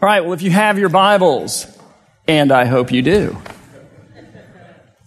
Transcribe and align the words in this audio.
All 0.00 0.06
right, 0.08 0.20
well, 0.20 0.32
if 0.32 0.42
you 0.42 0.52
have 0.52 0.78
your 0.78 0.90
Bibles, 0.90 1.66
and 2.28 2.52
I 2.52 2.66
hope 2.66 2.92
you 2.92 3.02
do, 3.02 3.36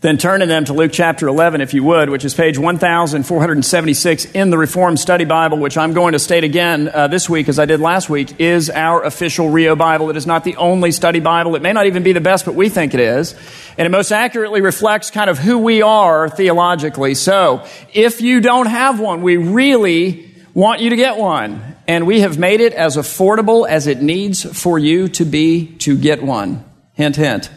then 0.02 0.18
turn 0.18 0.42
in 0.42 0.50
them 0.50 0.66
to 0.66 0.74
Luke 0.74 0.92
chapter 0.92 1.30
11, 1.30 1.62
if 1.62 1.74
you 1.74 1.82
would, 1.86 2.10
which 2.10 2.26
is 2.26 2.34
page 2.34 2.58
1476 2.58 4.26
in 4.26 4.50
the 4.50 4.58
Reformed 4.58 5.00
Study 5.00 5.24
Bible, 5.24 5.60
which 5.60 5.78
I'm 5.78 5.94
going 5.94 6.12
to 6.12 6.20
state 6.20 6.44
again 6.44 6.90
uh, 6.90 7.08
this 7.08 7.30
week, 7.30 7.48
as 7.48 7.58
I 7.58 7.64
did 7.64 7.80
last 7.80 8.10
week, 8.10 8.42
is 8.42 8.70
our 8.70 9.02
official 9.02 9.50
Rio 9.50 9.78
Bible. 9.78 10.10
It 10.10 10.18
is 10.18 10.28
not 10.28 10.44
the 10.44 10.58
only 10.58 10.92
study 10.92 11.22
Bible. 11.22 11.56
It 11.56 11.62
may 11.62 11.72
not 11.72 11.86
even 11.86 12.04
be 12.04 12.12
the 12.12 12.20
best, 12.20 12.44
but 12.44 12.56
we 12.56 12.68
think 12.68 12.94
it 12.94 13.00
is. 13.00 13.34
And 13.78 13.86
it 13.86 13.92
most 13.92 14.12
accurately 14.12 14.60
reflects 14.60 15.10
kind 15.10 15.30
of 15.30 15.38
who 15.38 15.60
we 15.60 15.82
are 15.82 16.28
theologically. 16.28 17.16
So, 17.16 17.66
if 17.94 18.20
you 18.20 18.42
don't 18.42 18.66
have 18.66 19.00
one, 19.00 19.22
we 19.22 19.38
really 19.38 20.36
want 20.54 20.82
you 20.82 20.90
to 20.90 20.98
get 20.98 21.16
one. 21.16 21.71
And 21.88 22.06
we 22.06 22.22
have 22.22 22.38
made 22.38 22.62
it 22.62 22.74
as 22.74 22.96
affordable 22.96 23.68
as 23.68 23.88
it 23.88 24.02
needs 24.02 24.44
for 24.44 24.78
you 24.78 25.08
to 25.10 25.26
be 25.26 25.68
to 25.78 25.98
get 25.98 26.22
one. 26.22 26.64
Hint, 26.94 27.16
hint. 27.16 27.50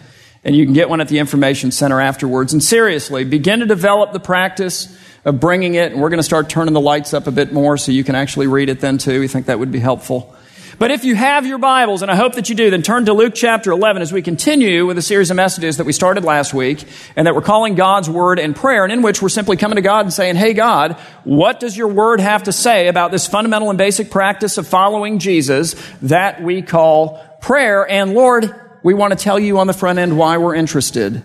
And 0.43 0.55
you 0.55 0.65
can 0.65 0.75
get 0.75 0.89
one 0.89 1.01
at 1.01 1.09
the 1.09 1.19
Information 1.19 1.71
Center 1.71 2.01
afterwards. 2.01 2.53
And 2.53 2.63
seriously, 2.63 3.25
begin 3.25 3.61
to 3.61 3.67
develop 3.67 4.13
the 4.13 4.21
practice 4.21 4.97
of 5.25 5.41
bringing 5.41 5.75
it. 5.75 5.93
And 5.93 6.01
we're 6.01 6.11
going 6.11 6.19
to 6.19 6.25
start 6.25 6.49
turning 6.49 6.75
the 6.75 6.81
lights 6.81 7.15
up 7.15 7.27
a 7.27 7.31
bit 7.31 7.53
more 7.53 7.77
so 7.77 7.93
you 7.93 8.05
can 8.05 8.15
actually 8.15 8.47
read 8.47 8.69
it 8.69 8.81
then 8.81 8.99
too. 8.99 9.21
We 9.21 9.29
think 9.29 9.47
that 9.47 9.59
would 9.59 9.73
be 9.73 9.79
helpful. 9.79 10.34
But 10.79 10.91
if 10.91 11.05
you 11.05 11.15
have 11.15 11.47
your 11.47 11.59
Bibles, 11.59 12.03
and 12.03 12.11
I 12.11 12.17
hope 12.17 12.35
that 12.35 12.49
you 12.49 12.57
do, 12.57 12.69
then 12.69 12.83
turn 12.83 13.05
to 13.05 13.13
Luke 13.13 13.35
chapter 13.35 13.71
11 13.71 14.03
as 14.03 14.13
we 14.13 14.23
continue 14.23 14.87
with 14.87 14.99
a 14.99 15.03
series 15.03 15.31
of 15.31 15.37
messages 15.37 15.77
that 15.77 15.85
we 15.85 15.93
started 15.93 16.25
last 16.25 16.53
week 16.53 16.85
and 17.15 17.27
that 17.27 17.35
we're 17.35 17.43
calling 17.43 17.77
God's 17.77 18.11
Word 18.11 18.41
and 18.41 18.57
Prayer, 18.57 18.83
and 18.83 18.93
in 18.93 19.01
which 19.03 19.23
we're 19.23 19.29
simply 19.29 19.57
coming 19.57 19.77
to 19.77 19.83
God 19.83 20.05
and 20.05 20.13
saying, 20.13 20.35
Hey 20.35 20.53
God, 20.53 20.95
what 21.23 21.61
does 21.61 21.77
your 21.77 21.89
Word 21.89 22.19
have 22.21 22.45
to 22.45 22.53
say 22.53 22.89
about 22.89 23.13
this 23.13 23.27
fundamental 23.27 23.71
and 23.71 23.79
basic 23.79 24.11
practice 24.11 24.59
of 24.59 24.67
following 24.67 25.21
Jesus 25.21 25.77
that 26.03 26.43
we 26.43 26.61
call 26.61 27.25
prayer? 27.41 27.89
And 27.89 28.13
Lord, 28.13 28.53
we 28.83 28.95
want 28.95 29.17
to 29.17 29.19
tell 29.19 29.39
you 29.39 29.59
on 29.59 29.69
the 29.69 29.73
front 29.73 30.01
end 30.01 30.19
why 30.19 30.39
we're 30.39 30.57
interested. 30.57 31.23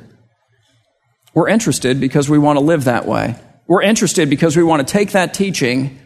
We're 1.34 1.49
interested 1.49 1.99
because 1.99 2.29
we 2.29 2.37
want 2.37 2.59
to 2.59 2.63
live 2.63 2.84
that 2.84 3.07
way. 3.07 3.35
We're 3.65 3.81
interested 3.81 4.29
because 4.29 4.55
we 4.55 4.63
want 4.63 4.87
to 4.87 4.91
take 4.91 5.12
that 5.12 5.34
teaching 5.34 5.99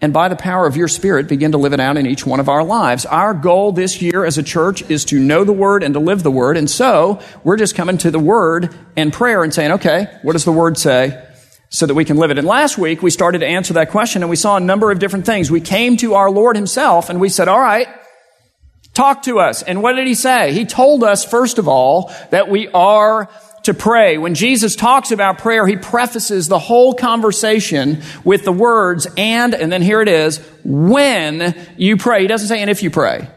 and 0.00 0.12
by 0.12 0.28
the 0.28 0.36
power 0.36 0.66
of 0.66 0.76
your 0.76 0.88
Spirit, 0.88 1.28
begin 1.28 1.52
to 1.52 1.58
live 1.58 1.72
it 1.72 1.80
out 1.80 1.96
in 1.96 2.06
each 2.06 2.26
one 2.26 2.40
of 2.40 2.48
our 2.48 2.64
lives. 2.64 3.06
Our 3.06 3.32
goal 3.32 3.72
this 3.72 4.02
year 4.02 4.24
as 4.24 4.36
a 4.36 4.42
church 4.42 4.82
is 4.90 5.04
to 5.06 5.18
know 5.18 5.44
the 5.44 5.52
Word 5.52 5.82
and 5.82 5.94
to 5.94 6.00
live 6.00 6.22
the 6.22 6.30
Word. 6.30 6.56
And 6.56 6.68
so 6.68 7.20
we're 7.42 7.56
just 7.56 7.74
coming 7.74 7.96
to 7.98 8.10
the 8.10 8.18
Word 8.18 8.74
and 8.96 9.12
prayer 9.12 9.42
and 9.42 9.54
saying, 9.54 9.72
okay, 9.72 10.18
what 10.22 10.32
does 10.32 10.44
the 10.44 10.52
Word 10.52 10.76
say? 10.76 11.26
So 11.70 11.86
that 11.86 11.94
we 11.94 12.04
can 12.04 12.18
live 12.18 12.30
it. 12.30 12.38
And 12.38 12.46
last 12.46 12.76
week 12.76 13.02
we 13.02 13.10
started 13.10 13.38
to 13.38 13.46
answer 13.46 13.74
that 13.74 13.90
question 13.90 14.22
and 14.22 14.28
we 14.30 14.36
saw 14.36 14.56
a 14.56 14.60
number 14.60 14.90
of 14.90 14.98
different 14.98 15.26
things. 15.26 15.50
We 15.50 15.60
came 15.60 15.96
to 15.98 16.14
our 16.14 16.30
Lord 16.30 16.56
Himself 16.56 17.08
and 17.08 17.20
we 17.20 17.28
said, 17.28 17.48
all 17.48 17.60
right, 17.60 17.88
talk 18.92 19.22
to 19.22 19.38
us. 19.38 19.62
And 19.62 19.82
what 19.82 19.94
did 19.94 20.06
He 20.06 20.14
say? 20.14 20.52
He 20.52 20.66
told 20.66 21.02
us, 21.02 21.24
first 21.24 21.58
of 21.58 21.66
all, 21.66 22.12
that 22.30 22.48
we 22.48 22.68
are 22.68 23.28
to 23.64 23.74
pray. 23.74 24.18
When 24.18 24.34
Jesus 24.34 24.76
talks 24.76 25.10
about 25.10 25.38
prayer, 25.38 25.66
he 25.66 25.76
prefaces 25.76 26.48
the 26.48 26.58
whole 26.58 26.94
conversation 26.94 28.02
with 28.24 28.44
the 28.44 28.52
words, 28.52 29.06
and, 29.16 29.54
and 29.54 29.70
then 29.70 29.82
here 29.82 30.00
it 30.00 30.08
is, 30.08 30.38
when 30.64 31.54
you 31.76 31.96
pray. 31.96 32.22
He 32.22 32.26
doesn't 32.26 32.48
say, 32.48 32.60
and 32.60 32.70
if 32.70 32.82
you 32.82 32.90
pray. 32.90 33.28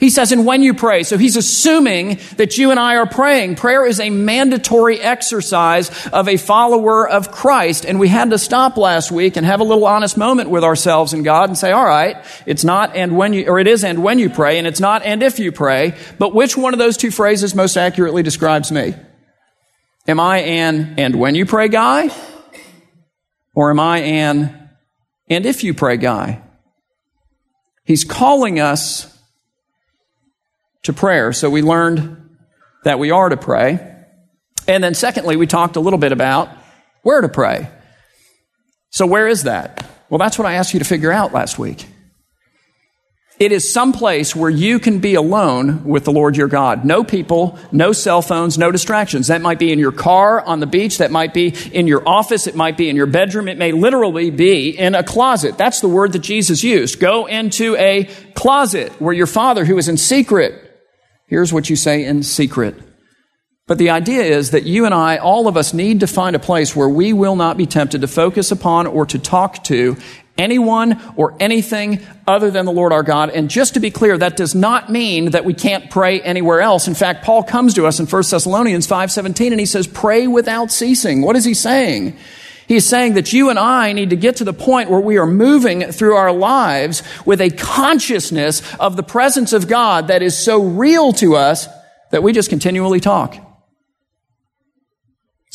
He 0.00 0.10
says, 0.10 0.32
and 0.32 0.44
when 0.44 0.62
you 0.62 0.74
pray. 0.74 1.04
So 1.04 1.16
he's 1.16 1.36
assuming 1.36 2.18
that 2.36 2.58
you 2.58 2.72
and 2.72 2.80
I 2.80 2.96
are 2.96 3.06
praying. 3.06 3.54
Prayer 3.54 3.86
is 3.86 4.00
a 4.00 4.10
mandatory 4.10 5.00
exercise 5.00 6.08
of 6.08 6.28
a 6.28 6.36
follower 6.36 7.08
of 7.08 7.30
Christ. 7.30 7.86
And 7.86 8.00
we 8.00 8.08
had 8.08 8.30
to 8.30 8.38
stop 8.38 8.76
last 8.76 9.12
week 9.12 9.36
and 9.36 9.46
have 9.46 9.60
a 9.60 9.64
little 9.64 9.86
honest 9.86 10.16
moment 10.16 10.50
with 10.50 10.64
ourselves 10.64 11.12
and 11.12 11.24
God 11.24 11.48
and 11.48 11.56
say, 11.56 11.70
all 11.70 11.86
right, 11.86 12.16
it's 12.44 12.64
not 12.64 12.96
and 12.96 13.16
when 13.16 13.32
you, 13.34 13.46
or 13.46 13.60
it 13.60 13.68
is 13.68 13.84
and 13.84 14.02
when 14.02 14.18
you 14.18 14.30
pray, 14.30 14.58
and 14.58 14.66
it's 14.66 14.80
not 14.80 15.04
and 15.04 15.22
if 15.22 15.38
you 15.38 15.52
pray, 15.52 15.94
but 16.18 16.34
which 16.34 16.56
one 16.56 16.74
of 16.74 16.78
those 16.80 16.96
two 16.96 17.12
phrases 17.12 17.54
most 17.54 17.76
accurately 17.76 18.24
describes 18.24 18.72
me? 18.72 18.94
Am 20.06 20.20
I 20.20 20.38
an 20.38 20.94
and 20.98 21.16
when 21.16 21.34
you 21.34 21.46
pray 21.46 21.68
guy? 21.68 22.10
Or 23.54 23.70
am 23.70 23.80
I 23.80 23.98
an 23.98 24.70
and 25.30 25.46
if 25.46 25.64
you 25.64 25.74
pray 25.74 25.96
guy? 25.96 26.42
He's 27.84 28.04
calling 28.04 28.60
us 28.60 29.10
to 30.82 30.92
prayer. 30.92 31.32
So 31.32 31.48
we 31.50 31.62
learned 31.62 32.36
that 32.84 32.98
we 32.98 33.10
are 33.10 33.28
to 33.28 33.36
pray. 33.36 33.94
And 34.66 34.82
then 34.82 34.94
secondly, 34.94 35.36
we 35.36 35.46
talked 35.46 35.76
a 35.76 35.80
little 35.80 35.98
bit 35.98 36.12
about 36.12 36.48
where 37.02 37.20
to 37.20 37.28
pray. 37.28 37.68
So 38.90 39.06
where 39.06 39.28
is 39.28 39.44
that? 39.44 39.84
Well, 40.08 40.18
that's 40.18 40.38
what 40.38 40.46
I 40.46 40.54
asked 40.54 40.72
you 40.72 40.78
to 40.78 40.84
figure 40.84 41.12
out 41.12 41.32
last 41.32 41.58
week. 41.58 41.86
It 43.36 43.50
is 43.50 43.72
some 43.72 43.92
place 43.92 44.36
where 44.36 44.50
you 44.50 44.78
can 44.78 45.00
be 45.00 45.16
alone 45.16 45.82
with 45.82 46.04
the 46.04 46.12
Lord 46.12 46.36
your 46.36 46.46
God. 46.46 46.84
No 46.84 47.02
people, 47.02 47.58
no 47.72 47.90
cell 47.92 48.22
phones, 48.22 48.56
no 48.56 48.70
distractions. 48.70 49.26
That 49.26 49.42
might 49.42 49.58
be 49.58 49.72
in 49.72 49.80
your 49.80 49.90
car 49.90 50.40
on 50.40 50.60
the 50.60 50.68
beach. 50.68 50.98
That 50.98 51.10
might 51.10 51.34
be 51.34 51.48
in 51.72 51.88
your 51.88 52.08
office. 52.08 52.46
It 52.46 52.54
might 52.54 52.76
be 52.76 52.88
in 52.88 52.94
your 52.94 53.06
bedroom. 53.06 53.48
It 53.48 53.58
may 53.58 53.72
literally 53.72 54.30
be 54.30 54.68
in 54.70 54.94
a 54.94 55.02
closet. 55.02 55.58
That's 55.58 55.80
the 55.80 55.88
word 55.88 56.12
that 56.12 56.20
Jesus 56.20 56.62
used. 56.62 57.00
Go 57.00 57.26
into 57.26 57.74
a 57.76 58.04
closet 58.34 58.92
where 59.00 59.14
your 59.14 59.26
father 59.26 59.64
who 59.64 59.78
is 59.78 59.88
in 59.88 59.96
secret. 59.96 60.60
Here's 61.26 61.52
what 61.52 61.68
you 61.68 61.74
say 61.74 62.04
in 62.04 62.22
secret. 62.22 62.76
But 63.66 63.78
the 63.78 63.88
idea 63.88 64.22
is 64.22 64.50
that 64.50 64.64
you 64.64 64.84
and 64.84 64.92
I, 64.92 65.16
all 65.16 65.48
of 65.48 65.56
us 65.56 65.72
need 65.72 66.00
to 66.00 66.06
find 66.06 66.36
a 66.36 66.38
place 66.38 66.76
where 66.76 66.88
we 66.88 67.14
will 67.14 67.34
not 67.34 67.56
be 67.56 67.64
tempted 67.64 68.02
to 68.02 68.06
focus 68.06 68.50
upon 68.50 68.86
or 68.86 69.06
to 69.06 69.18
talk 69.18 69.64
to 69.64 69.96
anyone 70.36 71.00
or 71.16 71.34
anything 71.40 72.00
other 72.26 72.50
than 72.50 72.66
the 72.66 72.72
Lord 72.72 72.92
our 72.92 73.02
God. 73.02 73.30
And 73.30 73.48
just 73.48 73.72
to 73.72 73.80
be 73.80 73.90
clear, 73.90 74.18
that 74.18 74.36
does 74.36 74.54
not 74.54 74.92
mean 74.92 75.30
that 75.30 75.46
we 75.46 75.54
can't 75.54 75.88
pray 75.90 76.20
anywhere 76.20 76.60
else. 76.60 76.88
In 76.88 76.94
fact, 76.94 77.24
Paul 77.24 77.42
comes 77.42 77.72
to 77.74 77.86
us 77.86 77.98
in 77.98 78.06
1 78.06 78.30
Thessalonians 78.30 78.86
5:17 78.86 79.52
and 79.52 79.60
he 79.60 79.64
says, 79.64 79.86
"Pray 79.86 80.26
without 80.26 80.70
ceasing." 80.70 81.22
What 81.22 81.34
is 81.34 81.46
he 81.46 81.54
saying? 81.54 82.18
He's 82.68 82.84
saying 82.84 83.14
that 83.14 83.32
you 83.32 83.48
and 83.48 83.58
I 83.58 83.94
need 83.94 84.10
to 84.10 84.16
get 84.16 84.36
to 84.36 84.44
the 84.44 84.52
point 84.52 84.90
where 84.90 85.00
we 85.00 85.16
are 85.16 85.26
moving 85.26 85.90
through 85.90 86.16
our 86.16 86.32
lives 86.32 87.02
with 87.24 87.40
a 87.40 87.48
consciousness 87.48 88.60
of 88.78 88.96
the 88.96 89.02
presence 89.02 89.54
of 89.54 89.68
God 89.68 90.08
that 90.08 90.20
is 90.20 90.36
so 90.36 90.62
real 90.62 91.14
to 91.14 91.36
us 91.36 91.66
that 92.10 92.22
we 92.22 92.32
just 92.32 92.50
continually 92.50 93.00
talk. 93.00 93.38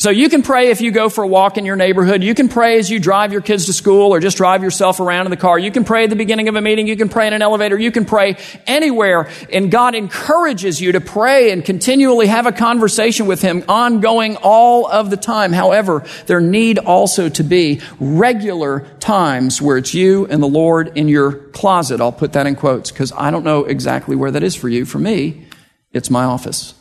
So 0.00 0.08
you 0.08 0.30
can 0.30 0.40
pray 0.40 0.70
if 0.70 0.80
you 0.80 0.92
go 0.92 1.10
for 1.10 1.24
a 1.24 1.26
walk 1.26 1.58
in 1.58 1.66
your 1.66 1.76
neighborhood. 1.76 2.22
You 2.22 2.34
can 2.34 2.48
pray 2.48 2.78
as 2.78 2.88
you 2.88 2.98
drive 2.98 3.32
your 3.32 3.42
kids 3.42 3.66
to 3.66 3.74
school 3.74 4.14
or 4.14 4.18
just 4.18 4.38
drive 4.38 4.62
yourself 4.62 4.98
around 4.98 5.26
in 5.26 5.30
the 5.30 5.36
car. 5.36 5.58
You 5.58 5.70
can 5.70 5.84
pray 5.84 6.04
at 6.04 6.08
the 6.08 6.16
beginning 6.16 6.48
of 6.48 6.56
a 6.56 6.62
meeting. 6.62 6.86
You 6.86 6.96
can 6.96 7.10
pray 7.10 7.26
in 7.26 7.34
an 7.34 7.42
elevator. 7.42 7.78
You 7.78 7.92
can 7.92 8.06
pray 8.06 8.38
anywhere. 8.66 9.28
And 9.52 9.70
God 9.70 9.94
encourages 9.94 10.80
you 10.80 10.92
to 10.92 11.02
pray 11.02 11.50
and 11.50 11.62
continually 11.62 12.28
have 12.28 12.46
a 12.46 12.52
conversation 12.52 13.26
with 13.26 13.42
Him 13.42 13.62
ongoing 13.68 14.38
all 14.38 14.86
of 14.86 15.10
the 15.10 15.18
time. 15.18 15.52
However, 15.52 16.02
there 16.24 16.40
need 16.40 16.78
also 16.78 17.28
to 17.28 17.42
be 17.42 17.82
regular 17.98 18.86
times 19.00 19.60
where 19.60 19.76
it's 19.76 19.92
you 19.92 20.26
and 20.28 20.42
the 20.42 20.48
Lord 20.48 20.96
in 20.96 21.08
your 21.08 21.32
closet. 21.50 22.00
I'll 22.00 22.10
put 22.10 22.32
that 22.32 22.46
in 22.46 22.56
quotes 22.56 22.90
because 22.90 23.12
I 23.12 23.30
don't 23.30 23.44
know 23.44 23.66
exactly 23.66 24.16
where 24.16 24.30
that 24.30 24.42
is 24.42 24.56
for 24.56 24.70
you. 24.70 24.86
For 24.86 24.98
me, 24.98 25.46
it's 25.92 26.08
my 26.08 26.24
office. 26.24 26.79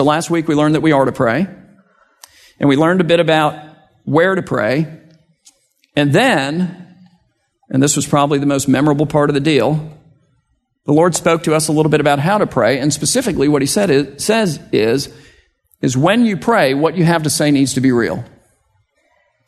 So 0.00 0.04
last 0.04 0.30
week 0.30 0.48
we 0.48 0.54
learned 0.54 0.76
that 0.76 0.80
we 0.80 0.92
are 0.92 1.04
to 1.04 1.12
pray. 1.12 1.46
And 2.58 2.70
we 2.70 2.76
learned 2.76 3.02
a 3.02 3.04
bit 3.04 3.20
about 3.20 3.62
where 4.04 4.34
to 4.34 4.40
pray. 4.40 4.86
And 5.94 6.10
then, 6.10 6.96
and 7.68 7.82
this 7.82 7.96
was 7.96 8.06
probably 8.06 8.38
the 8.38 8.46
most 8.46 8.66
memorable 8.66 9.04
part 9.04 9.28
of 9.28 9.34
the 9.34 9.40
deal, 9.40 9.94
the 10.86 10.94
Lord 10.94 11.14
spoke 11.14 11.42
to 11.42 11.54
us 11.54 11.68
a 11.68 11.72
little 11.72 11.90
bit 11.90 12.00
about 12.00 12.18
how 12.18 12.38
to 12.38 12.46
pray. 12.46 12.78
And 12.78 12.94
specifically 12.94 13.46
what 13.46 13.60
he 13.60 13.66
said 13.66 13.90
is, 13.90 14.24
says 14.24 14.58
is, 14.72 15.14
is 15.82 15.98
when 15.98 16.24
you 16.24 16.38
pray, 16.38 16.72
what 16.72 16.96
you 16.96 17.04
have 17.04 17.24
to 17.24 17.30
say 17.30 17.50
needs 17.50 17.74
to 17.74 17.82
be 17.82 17.92
real. 17.92 18.24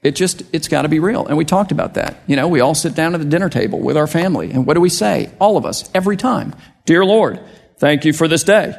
It 0.02 0.16
just, 0.16 0.42
it's 0.52 0.68
got 0.68 0.82
to 0.82 0.90
be 0.90 0.98
real. 0.98 1.26
And 1.26 1.38
we 1.38 1.46
talked 1.46 1.72
about 1.72 1.94
that. 1.94 2.18
You 2.26 2.36
know, 2.36 2.46
we 2.46 2.60
all 2.60 2.74
sit 2.74 2.94
down 2.94 3.14
at 3.14 3.20
the 3.22 3.26
dinner 3.26 3.48
table 3.48 3.80
with 3.80 3.96
our 3.96 4.06
family. 4.06 4.50
And 4.50 4.66
what 4.66 4.74
do 4.74 4.82
we 4.82 4.90
say? 4.90 5.32
All 5.40 5.56
of 5.56 5.64
us, 5.64 5.90
every 5.94 6.18
time. 6.18 6.54
Dear 6.84 7.06
Lord, 7.06 7.40
thank 7.78 8.04
you 8.04 8.12
for 8.12 8.28
this 8.28 8.44
day. 8.44 8.74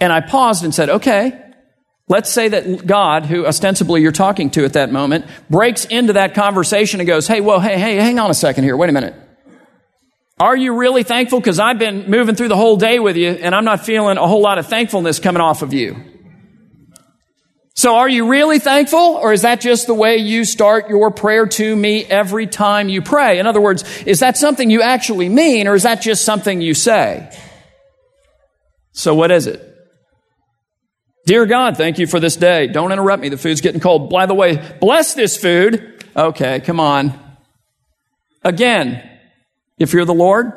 And 0.00 0.12
I 0.12 0.20
paused 0.20 0.64
and 0.64 0.74
said, 0.74 0.88
okay, 0.88 1.38
let's 2.08 2.30
say 2.30 2.48
that 2.48 2.86
God, 2.86 3.26
who 3.26 3.46
ostensibly 3.46 4.02
you're 4.02 4.12
talking 4.12 4.50
to 4.50 4.64
at 4.64 4.74
that 4.74 4.92
moment, 4.92 5.26
breaks 5.50 5.84
into 5.84 6.14
that 6.14 6.34
conversation 6.34 7.00
and 7.00 7.06
goes, 7.06 7.26
hey, 7.26 7.40
well, 7.40 7.60
hey, 7.60 7.78
hey, 7.78 7.96
hang 7.96 8.18
on 8.18 8.30
a 8.30 8.34
second 8.34 8.64
here. 8.64 8.76
Wait 8.76 8.90
a 8.90 8.92
minute. 8.92 9.14
Are 10.38 10.56
you 10.56 10.76
really 10.76 11.02
thankful? 11.02 11.40
Because 11.40 11.58
I've 11.58 11.78
been 11.78 12.10
moving 12.10 12.34
through 12.34 12.48
the 12.48 12.56
whole 12.56 12.76
day 12.76 12.98
with 12.98 13.16
you 13.16 13.30
and 13.30 13.54
I'm 13.54 13.64
not 13.64 13.84
feeling 13.86 14.18
a 14.18 14.26
whole 14.26 14.42
lot 14.42 14.58
of 14.58 14.66
thankfulness 14.66 15.18
coming 15.18 15.40
off 15.40 15.62
of 15.62 15.72
you. 15.72 15.96
So 17.74 17.96
are 17.96 18.08
you 18.08 18.28
really 18.28 18.58
thankful 18.58 18.98
or 18.98 19.32
is 19.32 19.42
that 19.42 19.60
just 19.60 19.86
the 19.86 19.94
way 19.94 20.16
you 20.16 20.46
start 20.46 20.88
your 20.88 21.10
prayer 21.10 21.46
to 21.46 21.76
me 21.76 22.04
every 22.04 22.46
time 22.46 22.88
you 22.88 23.02
pray? 23.02 23.38
In 23.38 23.46
other 23.46 23.60
words, 23.60 23.84
is 24.06 24.20
that 24.20 24.38
something 24.38 24.70
you 24.70 24.80
actually 24.80 25.28
mean 25.28 25.68
or 25.68 25.74
is 25.74 25.82
that 25.82 26.00
just 26.00 26.24
something 26.24 26.62
you 26.62 26.72
say? 26.72 27.30
So 28.92 29.14
what 29.14 29.30
is 29.30 29.46
it? 29.46 29.75
Dear 31.26 31.44
God, 31.44 31.76
thank 31.76 31.98
you 31.98 32.06
for 32.06 32.20
this 32.20 32.36
day. 32.36 32.68
Don't 32.68 32.92
interrupt 32.92 33.20
me. 33.20 33.28
The 33.28 33.36
food's 33.36 33.60
getting 33.60 33.80
cold. 33.80 34.10
By 34.10 34.26
the 34.26 34.34
way, 34.34 34.76
bless 34.80 35.14
this 35.14 35.36
food. 35.36 36.04
Okay, 36.16 36.60
come 36.60 36.80
on. 36.80 37.18
Again, 38.44 39.02
if 39.76 39.92
you're 39.92 40.04
the 40.04 40.14
Lord, 40.14 40.52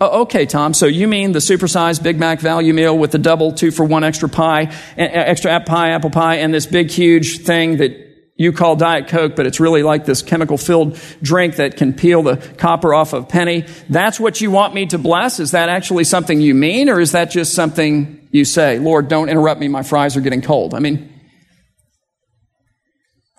Oh, 0.00 0.22
okay, 0.22 0.44
Tom. 0.44 0.74
So 0.74 0.86
you 0.86 1.06
mean 1.06 1.30
the 1.32 1.38
supersized 1.38 2.02
Big 2.02 2.18
Mac 2.18 2.40
value 2.40 2.74
meal 2.74 2.98
with 2.98 3.12
the 3.12 3.18
double 3.18 3.52
two 3.52 3.70
for 3.70 3.84
one 3.84 4.02
extra 4.02 4.28
pie, 4.28 4.74
extra 4.96 5.52
apple 5.52 5.72
pie, 5.72 5.90
apple 5.90 6.10
pie, 6.10 6.34
and 6.36 6.52
this 6.52 6.66
big, 6.66 6.90
huge 6.90 7.38
thing 7.38 7.76
that 7.76 8.03
you 8.36 8.52
call 8.52 8.74
Diet 8.74 9.06
Coke, 9.08 9.36
but 9.36 9.46
it's 9.46 9.60
really 9.60 9.82
like 9.82 10.06
this 10.06 10.20
chemical 10.20 10.58
filled 10.58 10.98
drink 11.22 11.56
that 11.56 11.76
can 11.76 11.92
peel 11.92 12.22
the 12.22 12.36
copper 12.58 12.92
off 12.92 13.12
of 13.12 13.28
penny. 13.28 13.64
That's 13.88 14.18
what 14.18 14.40
you 14.40 14.50
want 14.50 14.74
me 14.74 14.86
to 14.86 14.98
bless? 14.98 15.38
Is 15.38 15.52
that 15.52 15.68
actually 15.68 16.04
something 16.04 16.40
you 16.40 16.54
mean, 16.54 16.88
or 16.88 17.00
is 17.00 17.12
that 17.12 17.30
just 17.30 17.54
something 17.54 18.28
you 18.32 18.44
say? 18.44 18.78
Lord, 18.78 19.08
don't 19.08 19.28
interrupt 19.28 19.60
me. 19.60 19.68
My 19.68 19.84
fries 19.84 20.16
are 20.16 20.20
getting 20.20 20.42
cold. 20.42 20.74
I 20.74 20.80
mean, 20.80 21.12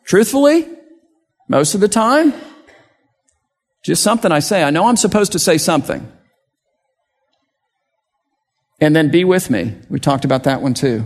truthfully, 0.06 0.66
most 1.50 1.76
of 1.76 1.82
the 1.82 1.90
time, 1.90 2.34
just 3.84 4.02
something 4.02 4.32
I 4.32 4.40
say. 4.40 4.64
I 4.64 4.70
know 4.70 4.88
I'm 4.88 4.98
supposed 4.98 5.34
to 5.34 5.40
say 5.40 5.58
something. 5.58 6.10
And 8.80 8.96
then 8.96 9.10
be 9.10 9.24
with 9.26 9.50
me. 9.50 9.76
We 9.90 10.00
talked 10.00 10.26
about 10.26 10.44
that 10.46 10.62
one 10.62 10.74
too. 10.74 11.06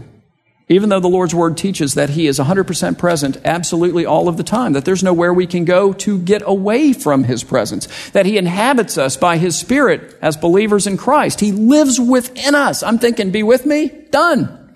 Even 0.71 0.89
though 0.89 1.00
the 1.00 1.07
Lord's 1.07 1.33
Word 1.33 1.57
teaches 1.57 1.95
that 1.95 2.12
He 2.12 2.27
is 2.27 2.38
100% 2.38 2.98
present 3.00 3.38
absolutely 3.44 4.06
all 4.06 4.27
of 4.27 4.38
the 4.38 4.44
time, 4.44 4.74
that 4.74 4.86
there's 4.86 5.04
nowhere 5.04 5.33
we 5.33 5.48
can 5.48 5.66
go 5.66 5.94
to 5.94 6.19
get 6.19 6.44
away 6.45 6.94
from 6.94 7.24
His 7.24 7.44
presence, 7.44 7.88
that 8.12 8.27
He 8.27 8.38
inhabits 8.38 8.95
us 8.95 9.18
by 9.18 9.38
His 9.38 9.57
Spirit 9.57 10.16
as 10.21 10.38
believers 10.38 10.86
in 10.86 10.95
Christ. 10.95 11.39
He 11.39 11.51
lives 11.51 12.00
within 12.00 12.54
us. 12.54 12.83
I'm 12.83 13.00
thinking, 13.00 13.31
be 13.31 13.42
with 13.42 13.66
me? 13.66 13.89
Done. 14.12 14.75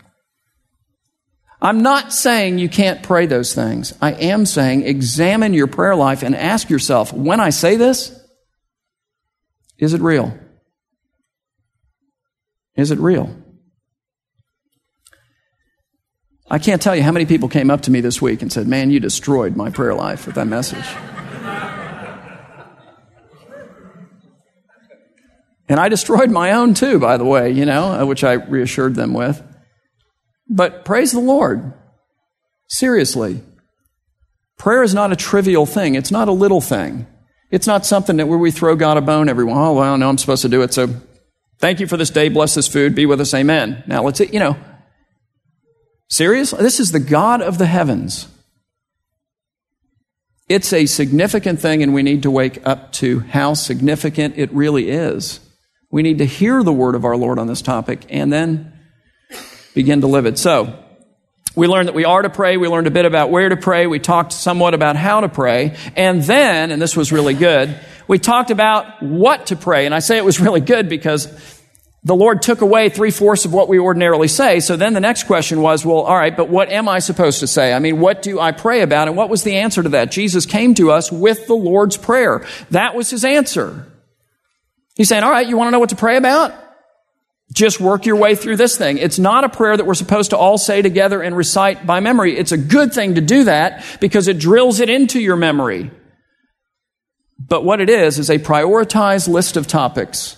I'm 1.61 1.83
not 1.83 2.11
saying 2.11 2.57
you 2.57 2.69
can't 2.69 3.03
pray 3.03 3.27
those 3.27 3.53
things. 3.53 3.93
I 4.01 4.13
am 4.13 4.47
saying 4.47 4.85
examine 4.85 5.53
your 5.53 5.67
prayer 5.67 5.95
life 5.95 6.23
and 6.23 6.35
ask 6.35 6.71
yourself, 6.71 7.13
when 7.13 7.39
I 7.39 7.51
say 7.51 7.77
this, 7.77 8.19
is 9.77 9.93
it 9.93 10.01
real? 10.01 10.37
Is 12.75 12.89
it 12.89 12.97
real? 12.97 13.42
I 16.49 16.59
can't 16.59 16.81
tell 16.81 16.95
you 16.95 17.03
how 17.03 17.11
many 17.11 17.25
people 17.25 17.49
came 17.49 17.71
up 17.71 17.81
to 17.81 17.91
me 17.91 18.01
this 18.01 18.21
week 18.21 18.41
and 18.41 18.51
said, 18.51 18.67
Man, 18.67 18.91
you 18.91 18.99
destroyed 18.99 19.55
my 19.55 19.69
prayer 19.69 19.95
life 19.95 20.25
with 20.25 20.35
that 20.35 20.47
message. 20.47 20.85
and 25.69 25.79
I 25.79 25.89
destroyed 25.89 26.29
my 26.29 26.51
own 26.51 26.73
too, 26.73 26.99
by 26.99 27.17
the 27.17 27.25
way, 27.25 27.51
you 27.51 27.65
know, 27.65 28.01
uh, 28.01 28.05
which 28.05 28.23
I 28.23 28.33
reassured 28.33 28.95
them 28.95 29.13
with. 29.13 29.41
But 30.49 30.85
praise 30.85 31.11
the 31.11 31.19
Lord. 31.19 31.73
Seriously. 32.67 33.41
Prayer 34.57 34.83
is 34.83 34.93
not 34.93 35.11
a 35.11 35.15
trivial 35.15 35.65
thing. 35.65 35.95
It's 35.95 36.11
not 36.11 36.27
a 36.27 36.33
little 36.33 36.61
thing. 36.61 37.07
It's 37.51 37.67
not 37.67 37.85
something 37.85 38.17
that 38.17 38.27
where 38.27 38.37
we 38.37 38.51
throw 38.51 38.75
God 38.75 38.97
a 38.97 39.01
bone 39.01 39.29
every. 39.29 39.45
Oh, 39.49 39.73
well, 39.73 39.97
no, 39.97 40.09
I'm 40.09 40.17
supposed 40.17 40.41
to 40.41 40.49
do 40.49 40.61
it, 40.61 40.73
so 40.73 40.87
Thank 41.63 41.79
you 41.79 41.87
for 41.87 41.95
this 41.95 42.09
day. 42.09 42.27
Bless 42.27 42.55
this 42.55 42.67
food. 42.67 42.93
Be 42.93 43.05
with 43.05 43.21
us. 43.21 43.33
Amen. 43.33 43.85
Now 43.87 44.03
let's, 44.03 44.19
you 44.19 44.37
know, 44.37 44.57
serious? 46.09 46.51
This 46.51 46.79
is 46.79 46.91
the 46.91 46.99
God 46.99 47.41
of 47.41 47.57
the 47.57 47.65
heavens. 47.65 48.27
It's 50.49 50.73
a 50.73 50.85
significant 50.85 51.59
thing, 51.59 51.83
and 51.83 51.93
we 51.93 52.03
need 52.03 52.23
to 52.23 52.31
wake 52.31 52.65
up 52.67 52.91
to 52.93 53.19
how 53.19 53.53
significant 53.53 54.37
it 54.37 54.51
really 54.51 54.89
is. 54.89 55.39
We 55.89 56.03
need 56.03 56.17
to 56.17 56.25
hear 56.25 56.63
the 56.63 56.73
word 56.73 56.95
of 56.95 57.05
our 57.05 57.15
Lord 57.15 57.39
on 57.39 57.47
this 57.47 57.61
topic 57.61 58.05
and 58.09 58.31
then 58.31 58.73
begin 59.73 60.01
to 60.01 60.07
live 60.07 60.25
it. 60.25 60.37
So, 60.37 60.79
we 61.55 61.67
learned 61.67 61.87
that 61.87 61.93
we 61.93 62.03
are 62.03 62.21
to 62.21 62.31
pray. 62.31 62.57
We 62.57 62.67
learned 62.67 62.87
a 62.87 62.91
bit 62.91 63.05
about 63.05 63.29
where 63.29 63.47
to 63.47 63.55
pray. 63.55 63.85
We 63.85 63.99
talked 63.99 64.33
somewhat 64.33 64.73
about 64.73 64.95
how 64.95 65.21
to 65.21 65.29
pray. 65.29 65.77
And 65.95 66.23
then, 66.23 66.71
and 66.71 66.81
this 66.81 66.97
was 66.97 67.11
really 67.11 67.35
good, 67.35 67.79
we 68.07 68.17
talked 68.17 68.49
about 68.49 69.03
what 69.03 69.47
to 69.47 69.55
pray. 69.55 69.85
And 69.85 69.93
I 69.93 69.99
say 69.99 70.17
it 70.17 70.25
was 70.25 70.39
really 70.39 70.61
good 70.61 70.89
because 70.89 71.27
the 72.05 72.15
Lord 72.15 72.41
took 72.41 72.59
away 72.59 72.89
three 72.89 73.11
fourths 73.11 73.45
of 73.45 73.53
what 73.53 73.69
we 73.69 73.79
ordinarily 73.79 74.27
say. 74.27 74.59
So 74.59 74.75
then 74.75 74.93
the 74.93 74.99
next 74.99 75.23
question 75.23 75.61
was, 75.61 75.85
well, 75.85 75.99
all 75.99 76.15
right, 76.15 76.35
but 76.35 76.49
what 76.49 76.69
am 76.69 76.89
I 76.89 76.99
supposed 76.99 77.39
to 77.39 77.47
say? 77.47 77.71
I 77.71 77.79
mean, 77.79 77.99
what 77.99 78.21
do 78.21 78.41
I 78.41 78.51
pray 78.51 78.81
about? 78.81 79.07
And 79.07 79.15
what 79.15 79.29
was 79.29 79.43
the 79.43 79.55
answer 79.55 79.81
to 79.81 79.89
that? 79.89 80.11
Jesus 80.11 80.45
came 80.45 80.73
to 80.75 80.91
us 80.91 81.11
with 81.11 81.47
the 81.47 81.55
Lord's 81.55 81.95
Prayer. 81.95 82.45
That 82.71 82.93
was 82.93 83.09
his 83.09 83.23
answer. 83.23 83.87
He's 84.95 85.07
saying, 85.07 85.23
all 85.23 85.31
right, 85.31 85.47
you 85.47 85.55
want 85.55 85.67
to 85.67 85.71
know 85.71 85.79
what 85.79 85.89
to 85.89 85.95
pray 85.95 86.17
about? 86.17 86.53
Just 87.53 87.79
work 87.79 88.05
your 88.05 88.17
way 88.17 88.35
through 88.35 88.57
this 88.57 88.77
thing. 88.77 88.97
It's 88.97 89.19
not 89.19 89.45
a 89.45 89.49
prayer 89.49 89.77
that 89.77 89.85
we're 89.85 89.93
supposed 89.93 90.31
to 90.31 90.37
all 90.37 90.57
say 90.57 90.81
together 90.81 91.21
and 91.21 91.37
recite 91.37 91.85
by 91.85 92.01
memory. 92.01 92.37
It's 92.37 92.51
a 92.51 92.57
good 92.57 92.93
thing 92.93 93.15
to 93.15 93.21
do 93.21 93.45
that 93.45 93.85
because 94.01 94.27
it 94.27 94.39
drills 94.39 94.81
it 94.81 94.89
into 94.89 95.21
your 95.21 95.35
memory. 95.35 95.89
But 97.39 97.63
what 97.63 97.79
it 97.79 97.89
is, 97.89 98.19
is 98.19 98.29
a 98.29 98.39
prioritized 98.39 99.27
list 99.27 99.55
of 99.55 99.67
topics 99.67 100.37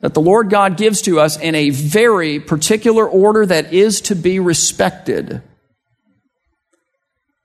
that 0.00 0.14
the 0.14 0.20
Lord 0.20 0.50
God 0.50 0.76
gives 0.76 1.02
to 1.02 1.20
us 1.20 1.38
in 1.38 1.54
a 1.54 1.70
very 1.70 2.38
particular 2.38 3.08
order 3.08 3.46
that 3.46 3.72
is 3.72 4.00
to 4.02 4.14
be 4.14 4.38
respected. 4.38 5.42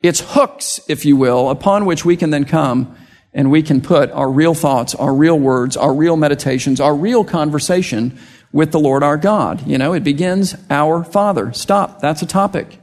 It's 0.02 0.20
hooks, 0.20 0.80
if 0.88 1.06
you 1.06 1.16
will, 1.16 1.50
upon 1.50 1.86
which 1.86 2.04
we 2.04 2.18
can 2.18 2.32
then 2.32 2.46
come 2.46 2.96
and 3.34 3.52
we 3.52 3.62
can 3.62 3.82
put 3.82 4.12
our 4.12 4.30
real 4.30 4.54
thoughts, 4.54 4.94
our 4.96 5.14
real 5.14 5.40
words, 5.40 5.78
our 5.78 5.94
real 5.94 6.18
meditations, 6.18 6.82
our 6.82 6.96
real 6.96 7.24
conversation 7.24 8.20
with 8.52 8.72
the 8.72 8.80
Lord 8.80 9.04
our 9.04 9.18
God. 9.18 9.66
You 9.66 9.78
know, 9.78 9.94
it 9.94 10.04
begins, 10.04 10.56
Our 10.70 11.04
Father. 11.04 11.54
Stop. 11.54 12.02
That's 12.02 12.22
a 12.22 12.26
topic. 12.26 12.80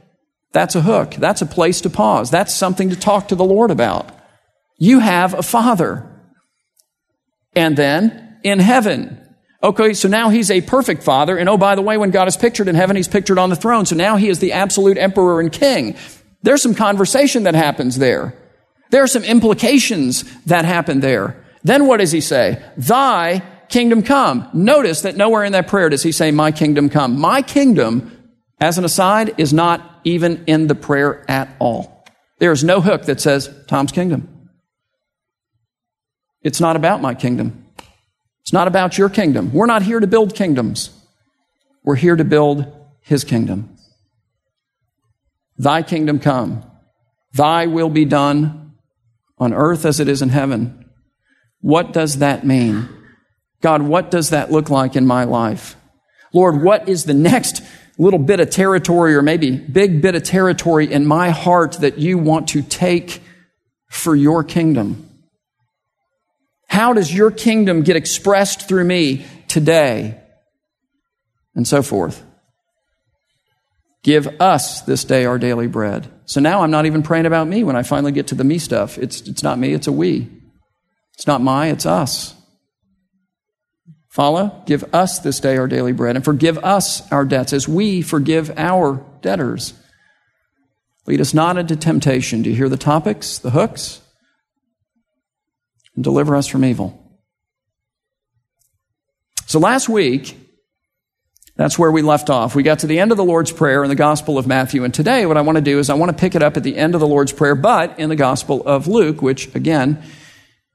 That's 0.51 0.75
a 0.75 0.81
hook. 0.81 1.11
That's 1.11 1.41
a 1.41 1.45
place 1.45 1.81
to 1.81 1.89
pause. 1.89 2.31
That's 2.31 2.53
something 2.53 2.89
to 2.89 2.95
talk 2.95 3.27
to 3.27 3.35
the 3.35 3.45
Lord 3.45 3.69
about. 3.69 4.09
You 4.77 4.99
have 4.99 5.33
a 5.33 5.43
father. 5.43 6.05
And 7.55 7.77
then 7.77 8.39
in 8.43 8.59
heaven. 8.59 9.28
Okay, 9.61 9.93
so 9.93 10.07
now 10.07 10.29
he's 10.29 10.49
a 10.49 10.61
perfect 10.61 11.03
father. 11.03 11.37
And 11.37 11.49
oh, 11.49 11.57
by 11.57 11.75
the 11.75 11.81
way, 11.81 11.97
when 11.97 12.11
God 12.11 12.27
is 12.27 12.37
pictured 12.37 12.69
in 12.69 12.75
heaven, 12.75 12.95
he's 12.95 13.09
pictured 13.09 13.37
on 13.37 13.49
the 13.49 13.57
throne. 13.57 13.85
So 13.85 13.95
now 13.95 14.15
he 14.15 14.29
is 14.29 14.39
the 14.39 14.53
absolute 14.53 14.97
emperor 14.97 15.41
and 15.41 15.51
king. 15.51 15.95
There's 16.41 16.61
some 16.61 16.75
conversation 16.75 17.43
that 17.43 17.55
happens 17.55 17.97
there. 17.97 18.33
There 18.91 19.03
are 19.03 19.07
some 19.07 19.23
implications 19.23 20.23
that 20.45 20.63
happen 20.63 21.01
there. 21.01 21.43
Then 21.63 21.87
what 21.87 21.97
does 21.97 22.13
he 22.13 22.21
say? 22.21 22.63
Thy 22.77 23.43
kingdom 23.67 24.01
come. 24.01 24.49
Notice 24.53 25.01
that 25.01 25.17
nowhere 25.17 25.43
in 25.43 25.51
that 25.51 25.67
prayer 25.67 25.89
does 25.89 26.03
he 26.03 26.13
say, 26.13 26.31
my 26.31 26.51
kingdom 26.51 26.89
come. 26.89 27.19
My 27.19 27.41
kingdom, 27.41 28.31
as 28.61 28.77
an 28.77 28.85
aside, 28.85 29.35
is 29.37 29.51
not 29.51 29.99
even 30.05 30.43
in 30.45 30.67
the 30.67 30.75
prayer 30.75 31.29
at 31.29 31.53
all. 31.59 32.05
There 32.39 32.53
is 32.53 32.63
no 32.63 32.79
hook 32.79 33.03
that 33.03 33.19
says, 33.19 33.53
Tom's 33.67 33.91
kingdom. 33.91 34.49
It's 36.41 36.61
not 36.61 36.77
about 36.77 37.01
my 37.01 37.13
kingdom. 37.13 37.65
It's 38.41 38.53
not 38.53 38.67
about 38.67 38.97
your 38.97 39.09
kingdom. 39.09 39.53
We're 39.53 39.65
not 39.65 39.83
here 39.83 39.99
to 39.99 40.07
build 40.07 40.35
kingdoms. 40.35 40.89
We're 41.83 41.95
here 41.95 42.15
to 42.15 42.23
build 42.23 42.65
his 43.01 43.23
kingdom. 43.23 43.75
Thy 45.57 45.83
kingdom 45.83 46.19
come. 46.19 46.63
Thy 47.33 47.67
will 47.67 47.89
be 47.89 48.05
done 48.05 48.73
on 49.37 49.53
earth 49.53 49.85
as 49.85 49.99
it 49.99 50.07
is 50.07 50.21
in 50.21 50.29
heaven. 50.29 50.89
What 51.61 51.93
does 51.93 52.19
that 52.19 52.45
mean? 52.45 52.89
God, 53.61 53.81
what 53.81 54.09
does 54.09 54.29
that 54.29 54.51
look 54.51 54.69
like 54.69 54.95
in 54.95 55.05
my 55.05 55.25
life? 55.25 55.75
Lord, 56.33 56.61
what 56.61 56.87
is 56.87 57.03
the 57.03 57.13
next 57.13 57.61
little 57.97 58.19
bit 58.19 58.39
of 58.39 58.49
territory 58.49 59.15
or 59.15 59.21
maybe 59.21 59.51
big 59.57 60.01
bit 60.01 60.15
of 60.15 60.23
territory 60.23 60.91
in 60.91 61.05
my 61.05 61.29
heart 61.31 61.73
that 61.81 61.97
you 61.97 62.17
want 62.17 62.47
to 62.49 62.61
take 62.61 63.21
for 63.89 64.15
your 64.15 64.43
kingdom? 64.43 65.08
How 66.69 66.93
does 66.93 67.13
your 67.13 67.31
kingdom 67.31 67.81
get 67.81 67.95
expressed 67.95 68.67
through 68.67 68.85
me 68.85 69.25
today? 69.47 70.21
And 71.55 71.67
so 71.67 71.81
forth. 71.81 72.23
Give 74.03 74.27
us 74.39 74.81
this 74.81 75.03
day 75.03 75.25
our 75.25 75.37
daily 75.37 75.67
bread. 75.67 76.07
So 76.25 76.39
now 76.39 76.61
I'm 76.61 76.71
not 76.71 76.85
even 76.85 77.03
praying 77.03 77.25
about 77.25 77.47
me 77.47 77.63
when 77.63 77.75
I 77.75 77.83
finally 77.83 78.11
get 78.11 78.27
to 78.27 78.35
the 78.35 78.43
me 78.43 78.59
stuff. 78.59 78.97
It's, 78.97 79.21
it's 79.21 79.43
not 79.43 79.59
me, 79.59 79.73
it's 79.73 79.87
a 79.87 79.91
we. 79.91 80.29
It's 81.15 81.27
not 81.27 81.41
my, 81.41 81.67
it's 81.67 81.85
us. 81.85 82.33
Follow? 84.09 84.63
Give 84.65 84.83
us 84.93 85.19
this 85.19 85.39
day 85.39 85.57
our 85.57 85.67
daily 85.67 85.91
bread 85.91 86.15
and 86.15 86.23
forgive 86.23 86.57
us 86.59 87.11
our 87.11 87.25
debts 87.25 87.51
as 87.51 87.67
we 87.67 88.01
forgive 88.01 88.51
our 88.57 89.03
debtors. 89.21 89.73
Lead 91.07 91.19
us 91.19 91.33
not 91.33 91.57
into 91.57 91.75
temptation. 91.75 92.43
Do 92.43 92.51
you 92.51 92.55
hear 92.55 92.69
the 92.69 92.77
topics, 92.77 93.39
the 93.39 93.49
hooks? 93.49 94.01
And 95.95 96.03
deliver 96.03 96.35
us 96.35 96.47
from 96.47 96.65
evil. 96.65 96.95
So 99.45 99.59
last 99.59 99.89
week, 99.89 100.37
that's 101.55 101.77
where 101.77 101.91
we 101.91 102.01
left 102.01 102.29
off. 102.29 102.55
We 102.55 102.63
got 102.63 102.79
to 102.79 102.87
the 102.87 102.99
end 102.99 103.11
of 103.11 103.17
the 103.17 103.23
Lord's 103.23 103.51
Prayer 103.51 103.83
in 103.83 103.89
the 103.89 103.95
Gospel 103.95 104.37
of 104.37 104.47
Matthew. 104.47 104.83
And 104.83 104.93
today, 104.93 105.25
what 105.25 105.35
I 105.35 105.41
want 105.41 105.57
to 105.57 105.61
do 105.61 105.79
is 105.79 105.89
I 105.89 105.95
want 105.95 106.09
to 106.09 106.17
pick 106.17 106.35
it 106.35 106.41
up 106.41 106.55
at 106.55 106.63
the 106.63 106.77
end 106.77 106.93
of 106.93 107.01
the 107.01 107.07
Lord's 107.07 107.33
Prayer, 107.33 107.55
but 107.55 107.99
in 107.99 108.09
the 108.09 108.15
Gospel 108.15 108.65
of 108.65 108.87
Luke, 108.87 109.21
which 109.21 109.53
again 109.55 110.01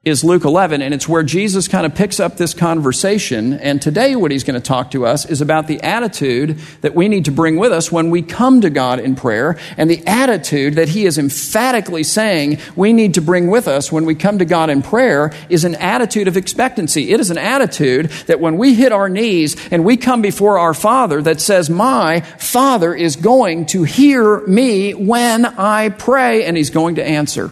is 0.04 0.22
Luke 0.22 0.44
11, 0.44 0.82
and 0.82 0.92
it's 0.92 1.08
where 1.08 1.22
Jesus 1.22 1.66
kind 1.66 1.86
of 1.86 1.94
picks 1.94 2.20
up 2.20 2.36
this 2.36 2.52
conversation. 2.52 3.54
And 3.54 3.80
today, 3.80 4.16
what 4.16 4.30
he's 4.30 4.44
going 4.44 4.60
to 4.60 4.66
talk 4.66 4.90
to 4.90 5.06
us 5.06 5.24
is 5.24 5.40
about 5.40 5.66
the 5.66 5.80
attitude 5.82 6.58
that 6.82 6.94
we 6.94 7.08
need 7.08 7.24
to 7.24 7.32
bring 7.32 7.56
with 7.56 7.72
us 7.72 7.90
when 7.90 8.10
we 8.10 8.20
come 8.20 8.60
to 8.60 8.68
God 8.68 9.00
in 9.00 9.16
prayer, 9.16 9.58
and 9.78 9.88
the 9.88 10.06
attitude 10.06 10.74
that 10.74 10.90
he 10.90 11.06
is 11.06 11.16
emphatically 11.16 12.04
saying 12.04 12.58
we 12.76 12.92
need 12.92 13.14
to 13.14 13.22
bring 13.22 13.48
with 13.48 13.66
us 13.66 13.90
when 13.90 14.04
we 14.04 14.14
come 14.14 14.38
to 14.40 14.44
God 14.44 14.68
in 14.68 14.82
prayer 14.82 15.32
is 15.48 15.64
an 15.64 15.74
attitude 15.76 16.28
of 16.28 16.36
expectancy. 16.36 17.10
It 17.10 17.18
is 17.18 17.30
an 17.30 17.38
attitude 17.38 18.10
that 18.26 18.40
when 18.40 18.58
we 18.58 18.74
hit 18.74 18.92
our 18.92 19.08
knees 19.08 19.56
and 19.70 19.86
we 19.86 19.96
come 19.96 20.20
before 20.20 20.58
our 20.58 20.74
Father, 20.74 21.22
that 21.22 21.40
says, 21.40 21.70
My 21.70 22.20
Father 22.20 22.94
is 22.94 23.16
going 23.16 23.66
to 23.66 23.84
hear 23.84 24.46
me 24.46 24.92
when 24.92 25.46
I 25.46 25.88
pray, 25.88 26.44
and 26.44 26.58
he's 26.58 26.70
going 26.70 26.96
to 26.96 27.04
answer. 27.04 27.50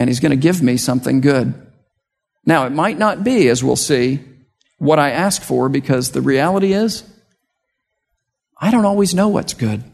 And 0.00 0.08
He's 0.08 0.18
going 0.18 0.30
to 0.30 0.36
give 0.36 0.62
me 0.62 0.78
something 0.78 1.20
good. 1.20 1.54
Now, 2.44 2.66
it 2.66 2.70
might 2.70 2.98
not 2.98 3.22
be, 3.22 3.48
as 3.48 3.62
we'll 3.62 3.76
see, 3.76 4.20
what 4.78 4.98
I 4.98 5.10
ask 5.10 5.42
for 5.42 5.68
because 5.68 6.10
the 6.10 6.22
reality 6.22 6.72
is, 6.72 7.04
I 8.58 8.70
don't 8.70 8.86
always 8.86 9.14
know 9.14 9.28
what's 9.28 9.52
good. 9.52 9.84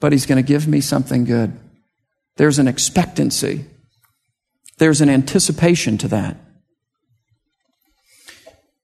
But 0.00 0.12
He's 0.12 0.24
going 0.24 0.42
to 0.42 0.46
give 0.46 0.66
me 0.66 0.80
something 0.80 1.24
good. 1.24 1.56
There's 2.36 2.58
an 2.58 2.66
expectancy, 2.66 3.66
there's 4.78 5.02
an 5.02 5.10
anticipation 5.10 5.98
to 5.98 6.08
that. 6.08 6.36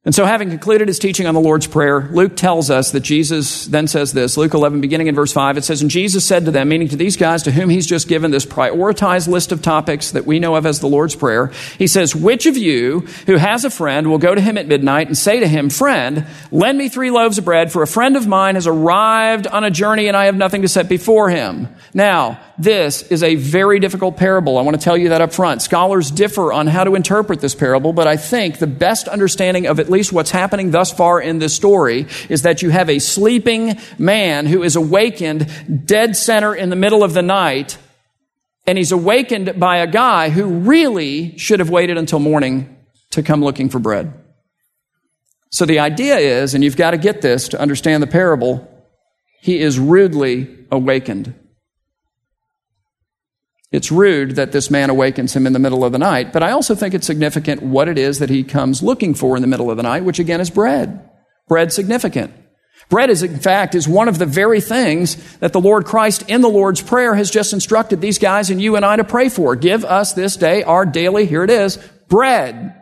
And 0.06 0.14
so, 0.14 0.24
having 0.24 0.50
concluded 0.50 0.86
his 0.86 1.00
teaching 1.00 1.26
on 1.26 1.34
the 1.34 1.40
Lord's 1.40 1.66
Prayer, 1.66 2.08
Luke 2.12 2.36
tells 2.36 2.70
us 2.70 2.92
that 2.92 3.00
Jesus 3.00 3.66
then 3.66 3.88
says 3.88 4.12
this 4.12 4.36
Luke 4.36 4.54
11, 4.54 4.80
beginning 4.80 5.08
in 5.08 5.16
verse 5.16 5.32
5, 5.32 5.58
it 5.58 5.64
says, 5.64 5.82
And 5.82 5.90
Jesus 5.90 6.24
said 6.24 6.44
to 6.44 6.52
them, 6.52 6.68
meaning 6.68 6.86
to 6.90 6.96
these 6.96 7.16
guys 7.16 7.42
to 7.42 7.50
whom 7.50 7.68
he's 7.68 7.88
just 7.88 8.06
given 8.06 8.30
this 8.30 8.46
prioritized 8.46 9.26
list 9.26 9.50
of 9.50 9.62
topics 9.62 10.12
that 10.12 10.24
we 10.24 10.38
know 10.38 10.54
of 10.54 10.64
as 10.64 10.78
the 10.78 10.86
Lord's 10.86 11.16
Prayer, 11.16 11.48
he 11.76 11.88
says, 11.88 12.14
Which 12.14 12.46
of 12.46 12.56
you 12.56 13.00
who 13.26 13.36
has 13.36 13.64
a 13.64 13.70
friend 13.70 14.08
will 14.08 14.18
go 14.18 14.32
to 14.32 14.40
him 14.40 14.56
at 14.56 14.68
midnight 14.68 15.08
and 15.08 15.18
say 15.18 15.40
to 15.40 15.48
him, 15.48 15.70
Friend, 15.70 16.24
lend 16.52 16.78
me 16.78 16.88
three 16.88 17.10
loaves 17.10 17.38
of 17.38 17.44
bread, 17.44 17.72
for 17.72 17.82
a 17.82 17.88
friend 17.88 18.16
of 18.16 18.28
mine 18.28 18.54
has 18.54 18.68
arrived 18.68 19.48
on 19.48 19.64
a 19.64 19.72
journey 19.72 20.06
and 20.06 20.16
I 20.16 20.26
have 20.26 20.36
nothing 20.36 20.62
to 20.62 20.68
set 20.68 20.88
before 20.88 21.30
him? 21.30 21.66
Now, 21.92 22.40
this 22.58 23.02
is 23.02 23.22
a 23.22 23.34
very 23.34 23.80
difficult 23.80 24.16
parable. 24.16 24.56
I 24.56 24.62
want 24.62 24.78
to 24.78 24.82
tell 24.82 24.96
you 24.96 25.10
that 25.10 25.20
up 25.20 25.32
front. 25.32 25.60
Scholars 25.60 26.10
differ 26.10 26.52
on 26.52 26.66
how 26.66 26.84
to 26.84 26.94
interpret 26.94 27.40
this 27.40 27.54
parable, 27.54 27.92
but 27.92 28.06
I 28.06 28.16
think 28.16 28.58
the 28.58 28.66
best 28.66 29.08
understanding 29.08 29.66
of 29.66 29.78
at 29.78 29.90
least 29.90 30.12
what's 30.12 30.30
happening 30.30 30.70
thus 30.70 30.92
far 30.92 31.20
in 31.20 31.38
this 31.38 31.54
story 31.54 32.06
is 32.28 32.42
that 32.42 32.62
you 32.62 32.70
have 32.70 32.88
a 32.88 32.98
sleeping 32.98 33.78
man 33.98 34.46
who 34.46 34.62
is 34.62 34.74
awakened 34.76 35.86
dead 35.86 36.16
center 36.16 36.54
in 36.54 36.70
the 36.70 36.76
middle 36.76 37.04
of 37.04 37.12
the 37.12 37.22
night, 37.22 37.76
and 38.66 38.78
he's 38.78 38.92
awakened 38.92 39.60
by 39.60 39.78
a 39.78 39.86
guy 39.86 40.30
who 40.30 40.46
really 40.46 41.36
should 41.38 41.60
have 41.60 41.70
waited 41.70 41.98
until 41.98 42.18
morning 42.18 42.76
to 43.10 43.22
come 43.22 43.42
looking 43.42 43.68
for 43.68 43.78
bread. 43.78 44.12
So 45.50 45.64
the 45.64 45.78
idea 45.78 46.16
is, 46.16 46.54
and 46.54 46.64
you've 46.64 46.76
got 46.76 46.90
to 46.92 46.98
get 46.98 47.22
this 47.22 47.48
to 47.48 47.60
understand 47.60 48.02
the 48.02 48.06
parable, 48.06 48.66
he 49.40 49.58
is 49.58 49.78
rudely 49.78 50.66
awakened. 50.70 51.34
It's 53.76 53.92
rude 53.92 54.36
that 54.36 54.52
this 54.52 54.70
man 54.70 54.88
awakens 54.88 55.36
him 55.36 55.46
in 55.46 55.52
the 55.52 55.58
middle 55.58 55.84
of 55.84 55.92
the 55.92 55.98
night, 55.98 56.32
but 56.32 56.42
I 56.42 56.52
also 56.52 56.74
think 56.74 56.94
it's 56.94 57.06
significant 57.06 57.60
what 57.60 57.90
it 57.90 57.98
is 57.98 58.20
that 58.20 58.30
he 58.30 58.42
comes 58.42 58.82
looking 58.82 59.12
for 59.12 59.36
in 59.36 59.42
the 59.42 59.46
middle 59.46 59.70
of 59.70 59.76
the 59.76 59.82
night, 59.82 60.02
which 60.02 60.18
again 60.18 60.40
is 60.40 60.48
bread. 60.48 61.10
Bread 61.46 61.74
significant. 61.74 62.32
Bread 62.88 63.10
is, 63.10 63.22
in 63.22 63.38
fact, 63.38 63.74
is 63.74 63.86
one 63.86 64.08
of 64.08 64.16
the 64.16 64.24
very 64.24 64.62
things 64.62 65.16
that 65.40 65.52
the 65.52 65.60
Lord 65.60 65.84
Christ 65.84 66.24
in 66.26 66.40
the 66.40 66.48
Lord's 66.48 66.80
Prayer 66.80 67.14
has 67.14 67.30
just 67.30 67.52
instructed 67.52 68.00
these 68.00 68.18
guys 68.18 68.48
and 68.48 68.62
you 68.62 68.76
and 68.76 68.84
I 68.84 68.96
to 68.96 69.04
pray 69.04 69.28
for. 69.28 69.54
Give 69.56 69.84
us 69.84 70.14
this 70.14 70.36
day 70.38 70.62
our 70.62 70.86
daily, 70.86 71.26
here 71.26 71.44
it 71.44 71.50
is, 71.50 71.76
bread. 72.08 72.74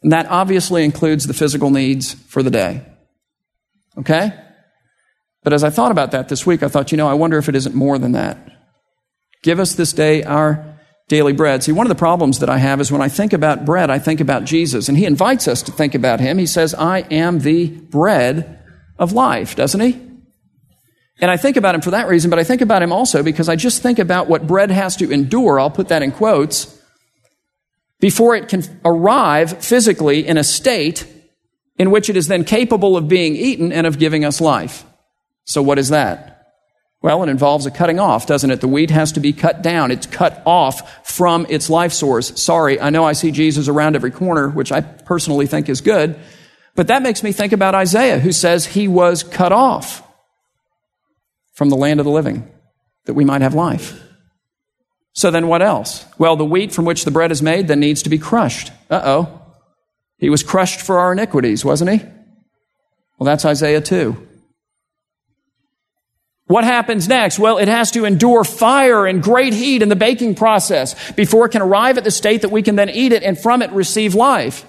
And 0.00 0.12
that 0.12 0.26
obviously 0.26 0.84
includes 0.84 1.26
the 1.26 1.34
physical 1.34 1.70
needs 1.70 2.14
for 2.14 2.40
the 2.44 2.52
day. 2.52 2.86
Okay? 3.98 4.32
But 5.44 5.52
as 5.52 5.62
I 5.62 5.70
thought 5.70 5.92
about 5.92 6.10
that 6.10 6.28
this 6.28 6.44
week, 6.44 6.62
I 6.62 6.68
thought, 6.68 6.90
you 6.90 6.98
know, 6.98 7.06
I 7.06 7.14
wonder 7.14 7.38
if 7.38 7.48
it 7.48 7.54
isn't 7.54 7.74
more 7.74 7.98
than 7.98 8.12
that. 8.12 8.38
Give 9.42 9.60
us 9.60 9.74
this 9.74 9.92
day 9.92 10.24
our 10.24 10.74
daily 11.08 11.34
bread. 11.34 11.62
See, 11.62 11.72
one 11.72 11.86
of 11.86 11.90
the 11.90 11.94
problems 11.94 12.38
that 12.38 12.48
I 12.48 12.56
have 12.56 12.80
is 12.80 12.90
when 12.90 13.02
I 13.02 13.10
think 13.10 13.34
about 13.34 13.66
bread, 13.66 13.90
I 13.90 13.98
think 13.98 14.20
about 14.20 14.44
Jesus. 14.44 14.88
And 14.88 14.96
he 14.96 15.04
invites 15.04 15.46
us 15.46 15.62
to 15.62 15.72
think 15.72 15.94
about 15.94 16.18
him. 16.18 16.38
He 16.38 16.46
says, 16.46 16.74
I 16.74 17.00
am 17.10 17.40
the 17.40 17.68
bread 17.68 18.62
of 18.98 19.12
life, 19.12 19.54
doesn't 19.54 19.80
he? 19.80 20.00
And 21.20 21.30
I 21.30 21.36
think 21.36 21.56
about 21.56 21.74
him 21.74 21.82
for 21.82 21.90
that 21.90 22.08
reason, 22.08 22.30
but 22.30 22.38
I 22.38 22.44
think 22.44 22.62
about 22.62 22.82
him 22.82 22.90
also 22.90 23.22
because 23.22 23.48
I 23.48 23.54
just 23.54 23.82
think 23.82 23.98
about 23.98 24.28
what 24.28 24.46
bread 24.46 24.70
has 24.70 24.96
to 24.96 25.10
endure. 25.10 25.60
I'll 25.60 25.70
put 25.70 25.88
that 25.88 26.02
in 26.02 26.10
quotes 26.10 26.80
before 28.00 28.34
it 28.34 28.48
can 28.48 28.62
arrive 28.84 29.62
physically 29.62 30.26
in 30.26 30.38
a 30.38 30.44
state 30.44 31.06
in 31.78 31.90
which 31.90 32.08
it 32.08 32.16
is 32.16 32.28
then 32.28 32.44
capable 32.44 32.96
of 32.96 33.08
being 33.08 33.36
eaten 33.36 33.72
and 33.72 33.86
of 33.86 33.98
giving 33.98 34.24
us 34.24 34.40
life. 34.40 34.84
So 35.44 35.62
what 35.62 35.78
is 35.78 35.90
that? 35.90 36.34
Well, 37.02 37.22
it 37.22 37.28
involves 37.28 37.66
a 37.66 37.70
cutting 37.70 38.00
off, 38.00 38.26
doesn't 38.26 38.50
it? 38.50 38.62
The 38.62 38.68
wheat 38.68 38.90
has 38.90 39.12
to 39.12 39.20
be 39.20 39.34
cut 39.34 39.60
down. 39.60 39.90
It's 39.90 40.06
cut 40.06 40.42
off 40.46 41.06
from 41.06 41.46
its 41.50 41.68
life 41.68 41.92
source. 41.92 42.40
Sorry, 42.40 42.80
I 42.80 42.88
know 42.88 43.04
I 43.04 43.12
see 43.12 43.30
Jesus 43.30 43.68
around 43.68 43.94
every 43.94 44.10
corner, 44.10 44.48
which 44.48 44.72
I 44.72 44.80
personally 44.80 45.46
think 45.46 45.68
is 45.68 45.82
good, 45.82 46.18
but 46.74 46.86
that 46.86 47.02
makes 47.02 47.22
me 47.22 47.32
think 47.32 47.52
about 47.52 47.74
Isaiah, 47.74 48.18
who 48.18 48.32
says 48.32 48.64
he 48.64 48.88
was 48.88 49.22
cut 49.22 49.52
off 49.52 50.02
from 51.52 51.68
the 51.68 51.76
land 51.76 52.00
of 52.00 52.04
the 52.04 52.10
living, 52.10 52.50
that 53.04 53.14
we 53.14 53.24
might 53.24 53.42
have 53.42 53.54
life. 53.54 54.00
So 55.12 55.30
then 55.30 55.46
what 55.46 55.60
else? 55.60 56.06
Well, 56.18 56.36
the 56.36 56.44
wheat 56.44 56.72
from 56.72 56.86
which 56.86 57.04
the 57.04 57.10
bread 57.10 57.30
is 57.30 57.42
made 57.42 57.68
then 57.68 57.80
needs 57.80 58.02
to 58.04 58.08
be 58.08 58.18
crushed. 58.18 58.72
Uh 58.90 59.02
oh. 59.04 59.42
He 60.16 60.30
was 60.30 60.42
crushed 60.42 60.80
for 60.80 60.98
our 60.98 61.12
iniquities, 61.12 61.64
wasn't 61.64 61.90
he? 61.90 61.98
Well, 63.18 63.26
that's 63.26 63.44
Isaiah 63.44 63.82
2. 63.82 64.28
What 66.54 66.62
happens 66.62 67.08
next? 67.08 67.40
Well, 67.40 67.58
it 67.58 67.66
has 67.66 67.90
to 67.90 68.04
endure 68.04 68.44
fire 68.44 69.06
and 69.06 69.20
great 69.20 69.52
heat 69.52 69.82
in 69.82 69.88
the 69.88 69.96
baking 69.96 70.36
process 70.36 71.10
before 71.14 71.46
it 71.46 71.48
can 71.48 71.62
arrive 71.62 71.98
at 71.98 72.04
the 72.04 72.12
state 72.12 72.42
that 72.42 72.52
we 72.52 72.62
can 72.62 72.76
then 72.76 72.90
eat 72.90 73.10
it 73.10 73.24
and 73.24 73.36
from 73.36 73.60
it 73.60 73.72
receive 73.72 74.14
life. 74.14 74.64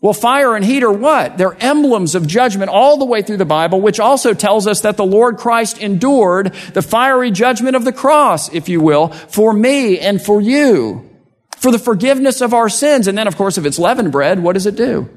Well, 0.00 0.14
fire 0.14 0.56
and 0.56 0.64
heat 0.64 0.82
are 0.82 0.90
what? 0.90 1.36
They're 1.36 1.54
emblems 1.60 2.14
of 2.14 2.26
judgment 2.26 2.70
all 2.70 2.96
the 2.96 3.04
way 3.04 3.20
through 3.20 3.36
the 3.36 3.44
Bible, 3.44 3.82
which 3.82 4.00
also 4.00 4.32
tells 4.32 4.66
us 4.66 4.80
that 4.80 4.96
the 4.96 5.04
Lord 5.04 5.36
Christ 5.36 5.76
endured 5.76 6.54
the 6.72 6.80
fiery 6.80 7.30
judgment 7.30 7.76
of 7.76 7.84
the 7.84 7.92
cross, 7.92 8.50
if 8.54 8.70
you 8.70 8.80
will, 8.80 9.08
for 9.08 9.52
me 9.52 9.98
and 9.98 10.22
for 10.22 10.40
you, 10.40 11.10
for 11.58 11.70
the 11.70 11.78
forgiveness 11.78 12.40
of 12.40 12.54
our 12.54 12.70
sins. 12.70 13.06
And 13.06 13.18
then, 13.18 13.28
of 13.28 13.36
course, 13.36 13.58
if 13.58 13.66
it's 13.66 13.78
leavened 13.78 14.12
bread, 14.12 14.42
what 14.42 14.54
does 14.54 14.64
it 14.64 14.76
do? 14.76 15.10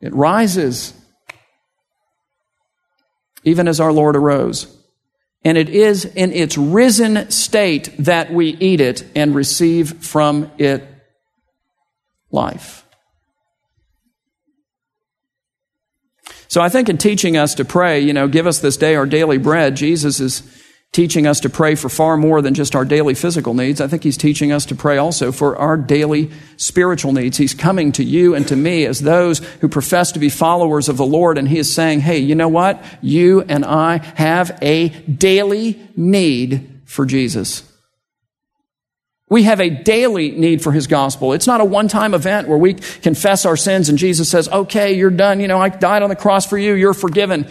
It 0.00 0.12
rises, 0.12 0.92
even 3.44 3.68
as 3.68 3.78
our 3.78 3.92
Lord 3.92 4.16
arose. 4.16 4.81
And 5.44 5.58
it 5.58 5.68
is 5.68 6.04
in 6.04 6.32
its 6.32 6.56
risen 6.56 7.30
state 7.30 7.94
that 7.98 8.32
we 8.32 8.50
eat 8.58 8.80
it 8.80 9.04
and 9.16 9.34
receive 9.34 10.04
from 10.04 10.50
it 10.58 10.86
life. 12.30 12.86
So 16.48 16.60
I 16.60 16.68
think 16.68 16.88
in 16.88 16.98
teaching 16.98 17.36
us 17.36 17.54
to 17.56 17.64
pray, 17.64 18.00
you 18.00 18.12
know, 18.12 18.28
give 18.28 18.46
us 18.46 18.58
this 18.58 18.76
day 18.76 18.94
our 18.94 19.06
daily 19.06 19.38
bread, 19.38 19.74
Jesus 19.74 20.20
is 20.20 20.61
teaching 20.92 21.26
us 21.26 21.40
to 21.40 21.48
pray 21.48 21.74
for 21.74 21.88
far 21.88 22.18
more 22.18 22.42
than 22.42 22.52
just 22.52 22.76
our 22.76 22.84
daily 22.84 23.14
physical 23.14 23.54
needs. 23.54 23.80
I 23.80 23.88
think 23.88 24.02
he's 24.02 24.18
teaching 24.18 24.52
us 24.52 24.66
to 24.66 24.74
pray 24.74 24.98
also 24.98 25.32
for 25.32 25.56
our 25.56 25.78
daily 25.78 26.30
spiritual 26.58 27.14
needs. 27.14 27.38
He's 27.38 27.54
coming 27.54 27.92
to 27.92 28.04
you 28.04 28.34
and 28.34 28.46
to 28.48 28.56
me 28.56 28.84
as 28.84 29.00
those 29.00 29.38
who 29.62 29.68
profess 29.68 30.12
to 30.12 30.18
be 30.18 30.28
followers 30.28 30.90
of 30.90 30.98
the 30.98 31.06
Lord, 31.06 31.38
and 31.38 31.48
he 31.48 31.56
is 31.56 31.72
saying, 31.72 32.00
hey, 32.00 32.18
you 32.18 32.34
know 32.34 32.48
what? 32.48 32.84
You 33.00 33.40
and 33.40 33.64
I 33.64 33.98
have 34.16 34.58
a 34.60 34.90
daily 34.90 35.80
need 35.96 36.82
for 36.84 37.06
Jesus. 37.06 37.66
We 39.30 39.44
have 39.44 39.62
a 39.62 39.70
daily 39.70 40.32
need 40.32 40.62
for 40.62 40.72
his 40.72 40.86
gospel. 40.88 41.32
It's 41.32 41.46
not 41.46 41.62
a 41.62 41.64
one-time 41.64 42.12
event 42.12 42.48
where 42.48 42.58
we 42.58 42.74
confess 42.74 43.46
our 43.46 43.56
sins 43.56 43.88
and 43.88 43.96
Jesus 43.96 44.28
says, 44.28 44.46
okay, 44.50 44.92
you're 44.92 45.08
done. 45.08 45.40
You 45.40 45.48
know, 45.48 45.58
I 45.58 45.70
died 45.70 46.02
on 46.02 46.10
the 46.10 46.16
cross 46.16 46.44
for 46.44 46.58
you. 46.58 46.74
You're 46.74 46.92
forgiven. 46.92 47.48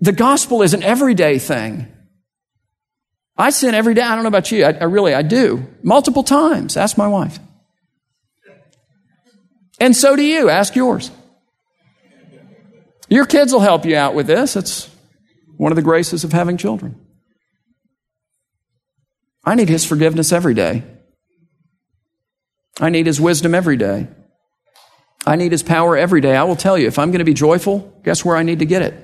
The 0.00 0.12
gospel 0.12 0.62
is 0.62 0.72
an 0.72 0.82
everyday 0.82 1.38
thing. 1.38 1.92
I 3.38 3.50
sin 3.50 3.74
every 3.74 3.94
day. 3.94 4.02
I 4.02 4.16
don't 4.16 4.24
know 4.24 4.28
about 4.28 4.50
you. 4.50 4.64
I, 4.64 4.72
I 4.72 4.84
really, 4.84 5.14
I 5.14 5.22
do. 5.22 5.64
Multiple 5.84 6.24
times. 6.24 6.76
Ask 6.76 6.98
my 6.98 7.06
wife. 7.06 7.38
And 9.78 9.96
so 9.96 10.16
do 10.16 10.22
you. 10.22 10.50
Ask 10.50 10.74
yours. 10.74 11.12
Your 13.08 13.26
kids 13.26 13.52
will 13.52 13.60
help 13.60 13.86
you 13.86 13.96
out 13.96 14.14
with 14.14 14.26
this. 14.26 14.56
It's 14.56 14.90
one 15.56 15.70
of 15.70 15.76
the 15.76 15.82
graces 15.82 16.24
of 16.24 16.32
having 16.32 16.56
children. 16.56 17.00
I 19.44 19.54
need 19.54 19.68
His 19.68 19.84
forgiveness 19.84 20.32
every 20.32 20.54
day. 20.54 20.82
I 22.80 22.90
need 22.90 23.06
His 23.06 23.20
wisdom 23.20 23.54
every 23.54 23.76
day. 23.76 24.08
I 25.24 25.36
need 25.36 25.52
His 25.52 25.62
power 25.62 25.96
every 25.96 26.20
day. 26.20 26.36
I 26.36 26.42
will 26.42 26.56
tell 26.56 26.76
you, 26.76 26.88
if 26.88 26.98
I'm 26.98 27.12
going 27.12 27.20
to 27.20 27.24
be 27.24 27.34
joyful, 27.34 28.00
guess 28.04 28.24
where 28.24 28.36
I 28.36 28.42
need 28.42 28.58
to 28.58 28.66
get 28.66 28.82
it? 28.82 28.94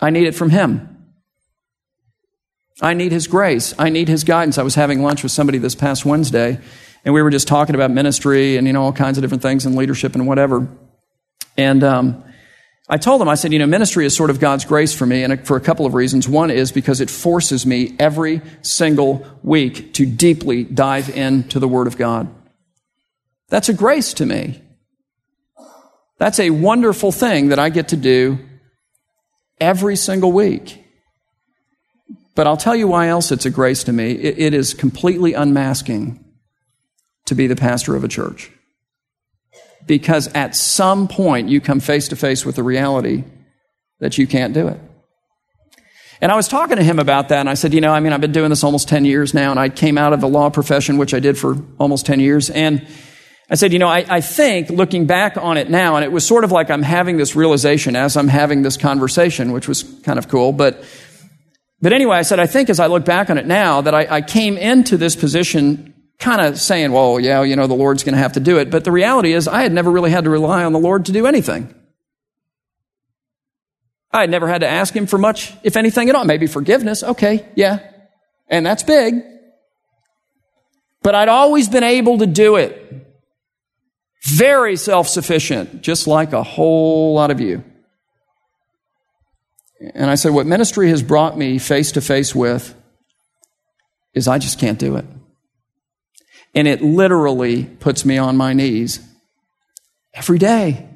I 0.00 0.10
need 0.10 0.26
it 0.26 0.34
from 0.34 0.50
Him. 0.50 0.91
I 2.80 2.94
need 2.94 3.12
His 3.12 3.26
grace. 3.26 3.74
I 3.78 3.90
need 3.90 4.08
His 4.08 4.24
guidance. 4.24 4.58
I 4.58 4.62
was 4.62 4.74
having 4.74 5.02
lunch 5.02 5.22
with 5.22 5.32
somebody 5.32 5.58
this 5.58 5.74
past 5.74 6.04
Wednesday, 6.04 6.58
and 7.04 7.14
we 7.14 7.22
were 7.22 7.30
just 7.30 7.48
talking 7.48 7.74
about 7.74 7.90
ministry 7.90 8.56
and, 8.56 8.66
you 8.66 8.72
know, 8.72 8.82
all 8.82 8.92
kinds 8.92 9.18
of 9.18 9.22
different 9.22 9.42
things 9.42 9.66
and 9.66 9.76
leadership 9.76 10.14
and 10.14 10.26
whatever. 10.26 10.68
And, 11.56 11.84
um, 11.84 12.24
I 12.88 12.96
told 12.98 13.20
them, 13.20 13.28
I 13.28 13.36
said, 13.36 13.52
you 13.52 13.58
know, 13.58 13.66
ministry 13.66 14.04
is 14.04 14.14
sort 14.14 14.28
of 14.28 14.40
God's 14.40 14.64
grace 14.64 14.94
for 14.94 15.06
me, 15.06 15.22
and 15.22 15.46
for 15.46 15.56
a 15.56 15.60
couple 15.60 15.86
of 15.86 15.94
reasons. 15.94 16.28
One 16.28 16.50
is 16.50 16.72
because 16.72 17.00
it 17.00 17.08
forces 17.08 17.64
me 17.64 17.94
every 17.98 18.42
single 18.62 19.24
week 19.42 19.94
to 19.94 20.04
deeply 20.04 20.64
dive 20.64 21.08
into 21.08 21.58
the 21.58 21.68
Word 21.68 21.86
of 21.86 21.96
God. 21.96 22.28
That's 23.48 23.68
a 23.68 23.72
grace 23.72 24.14
to 24.14 24.26
me. 24.26 24.60
That's 26.18 26.40
a 26.40 26.50
wonderful 26.50 27.12
thing 27.12 27.48
that 27.48 27.58
I 27.58 27.68
get 27.68 27.88
to 27.88 27.96
do 27.96 28.38
every 29.60 29.96
single 29.96 30.32
week. 30.32 30.81
But 32.34 32.46
I'll 32.46 32.56
tell 32.56 32.74
you 32.74 32.88
why 32.88 33.08
else 33.08 33.30
it's 33.30 33.44
a 33.44 33.50
grace 33.50 33.84
to 33.84 33.92
me. 33.92 34.12
it, 34.12 34.38
it 34.38 34.54
is 34.54 34.74
completely 34.74 35.34
unmasking 35.34 36.24
to 37.26 37.34
be 37.34 37.46
the 37.46 37.56
pastor 37.56 37.94
of 37.94 38.04
a 38.04 38.08
church 38.08 38.50
because 39.86 40.28
at 40.28 40.54
some 40.54 41.08
point 41.08 41.48
you 41.48 41.60
come 41.60 41.80
face 41.80 42.08
to 42.08 42.16
face 42.16 42.44
with 42.44 42.56
the 42.56 42.62
reality 42.62 43.24
that 44.00 44.18
you 44.18 44.26
can't 44.26 44.54
do 44.54 44.68
it. 44.68 44.80
And 46.20 46.30
I 46.30 46.36
was 46.36 46.46
talking 46.46 46.76
to 46.76 46.84
him 46.84 47.00
about 47.00 47.30
that, 47.30 47.40
and 47.40 47.50
I 47.50 47.54
said, 47.54 47.74
You 47.74 47.80
know, 47.80 47.92
I 47.92 47.98
mean, 47.98 48.12
I've 48.12 48.20
been 48.20 48.32
doing 48.32 48.50
this 48.50 48.62
almost 48.62 48.88
10 48.88 49.04
years 49.04 49.34
now, 49.34 49.50
and 49.50 49.58
I 49.58 49.68
came 49.68 49.98
out 49.98 50.12
of 50.12 50.20
the 50.20 50.28
law 50.28 50.50
profession, 50.50 50.96
which 50.96 51.14
I 51.14 51.20
did 51.20 51.36
for 51.36 51.56
almost 51.78 52.06
10 52.06 52.20
years. 52.20 52.48
And 52.48 52.86
I 53.50 53.56
said, 53.56 53.72
You 53.72 53.80
know, 53.80 53.88
I, 53.88 54.04
I 54.08 54.20
think 54.20 54.70
looking 54.70 55.06
back 55.06 55.36
on 55.36 55.56
it 55.56 55.68
now, 55.68 55.96
and 55.96 56.04
it 56.04 56.12
was 56.12 56.24
sort 56.24 56.44
of 56.44 56.52
like 56.52 56.70
I'm 56.70 56.84
having 56.84 57.16
this 57.16 57.34
realization 57.34 57.96
as 57.96 58.16
I'm 58.16 58.28
having 58.28 58.62
this 58.62 58.76
conversation, 58.76 59.50
which 59.50 59.66
was 59.66 59.82
kind 60.04 60.16
of 60.16 60.28
cool. 60.28 60.52
But, 60.52 60.84
but 61.82 61.92
anyway, 61.92 62.16
I 62.16 62.22
said, 62.22 62.38
I 62.38 62.46
think 62.46 62.70
as 62.70 62.78
I 62.78 62.86
look 62.86 63.04
back 63.04 63.28
on 63.28 63.38
it 63.38 63.46
now, 63.46 63.80
that 63.80 63.92
I, 63.92 64.06
I 64.08 64.22
came 64.22 64.56
into 64.56 64.96
this 64.96 65.16
position 65.16 65.92
kind 66.20 66.40
of 66.40 66.60
saying, 66.60 66.92
well, 66.92 67.18
yeah, 67.18 67.42
you 67.42 67.56
know, 67.56 67.66
the 67.66 67.74
Lord's 67.74 68.04
going 68.04 68.14
to 68.14 68.20
have 68.20 68.34
to 68.34 68.40
do 68.40 68.58
it. 68.58 68.70
But 68.70 68.84
the 68.84 68.92
reality 68.92 69.32
is, 69.32 69.48
I 69.48 69.62
had 69.62 69.72
never 69.72 69.90
really 69.90 70.12
had 70.12 70.24
to 70.24 70.30
rely 70.30 70.64
on 70.64 70.72
the 70.72 70.78
Lord 70.78 71.06
to 71.06 71.12
do 71.12 71.26
anything. 71.26 71.74
I 74.12 74.20
had 74.20 74.30
never 74.30 74.46
had 74.46 74.60
to 74.60 74.68
ask 74.68 74.94
Him 74.94 75.06
for 75.06 75.18
much, 75.18 75.52
if 75.64 75.76
anything 75.76 76.08
at 76.08 76.14
all. 76.14 76.24
Maybe 76.24 76.46
forgiveness. 76.46 77.02
Okay, 77.02 77.44
yeah. 77.56 77.80
And 78.46 78.64
that's 78.64 78.84
big. 78.84 79.22
But 81.02 81.16
I'd 81.16 81.28
always 81.28 81.68
been 81.68 81.82
able 81.82 82.18
to 82.18 82.26
do 82.26 82.56
it. 82.56 82.78
Very 84.22 84.76
self 84.76 85.08
sufficient, 85.08 85.82
just 85.82 86.06
like 86.06 86.32
a 86.32 86.44
whole 86.44 87.14
lot 87.14 87.32
of 87.32 87.40
you. 87.40 87.64
And 89.94 90.10
I 90.10 90.14
said, 90.14 90.32
what 90.32 90.46
ministry 90.46 90.90
has 90.90 91.02
brought 91.02 91.36
me 91.36 91.58
face 91.58 91.92
to 91.92 92.00
face 92.00 92.34
with 92.34 92.74
is 94.14 94.28
I 94.28 94.38
just 94.38 94.60
can't 94.60 94.78
do 94.78 94.96
it. 94.96 95.04
And 96.54 96.68
it 96.68 96.82
literally 96.82 97.64
puts 97.64 98.04
me 98.04 98.18
on 98.18 98.36
my 98.36 98.52
knees 98.52 99.00
every 100.14 100.38
day. 100.38 100.88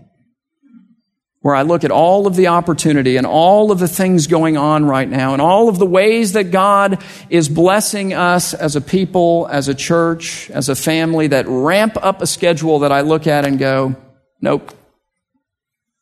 Where 1.41 1.55
I 1.55 1.63
look 1.63 1.85
at 1.85 1.93
all 1.93 2.27
of 2.27 2.35
the 2.35 2.49
opportunity 2.49 3.17
and 3.17 3.27
all 3.27 3.71
of 3.71 3.79
the 3.79 3.87
things 3.87 4.27
going 4.27 4.57
on 4.57 4.85
right 4.85 5.09
now 5.09 5.33
and 5.33 5.41
all 5.41 5.69
of 5.69 5.79
the 5.79 5.87
ways 5.87 6.33
that 6.33 6.51
God 6.51 7.03
is 7.31 7.49
blessing 7.49 8.15
us 8.15 8.53
as 8.53 8.75
a 8.75 8.81
people, 8.81 9.47
as 9.51 9.69
a 9.69 9.75
church, 9.75 10.51
as 10.51 10.69
a 10.69 10.75
family 10.75 11.29
that 11.29 11.47
ramp 11.47 11.97
up 12.03 12.21
a 12.21 12.27
schedule 12.27 12.81
that 12.81 12.91
I 12.91 13.03
look 13.03 13.29
at 13.29 13.45
and 13.45 13.61
go, 13.61 13.95
nope. 14.41 14.73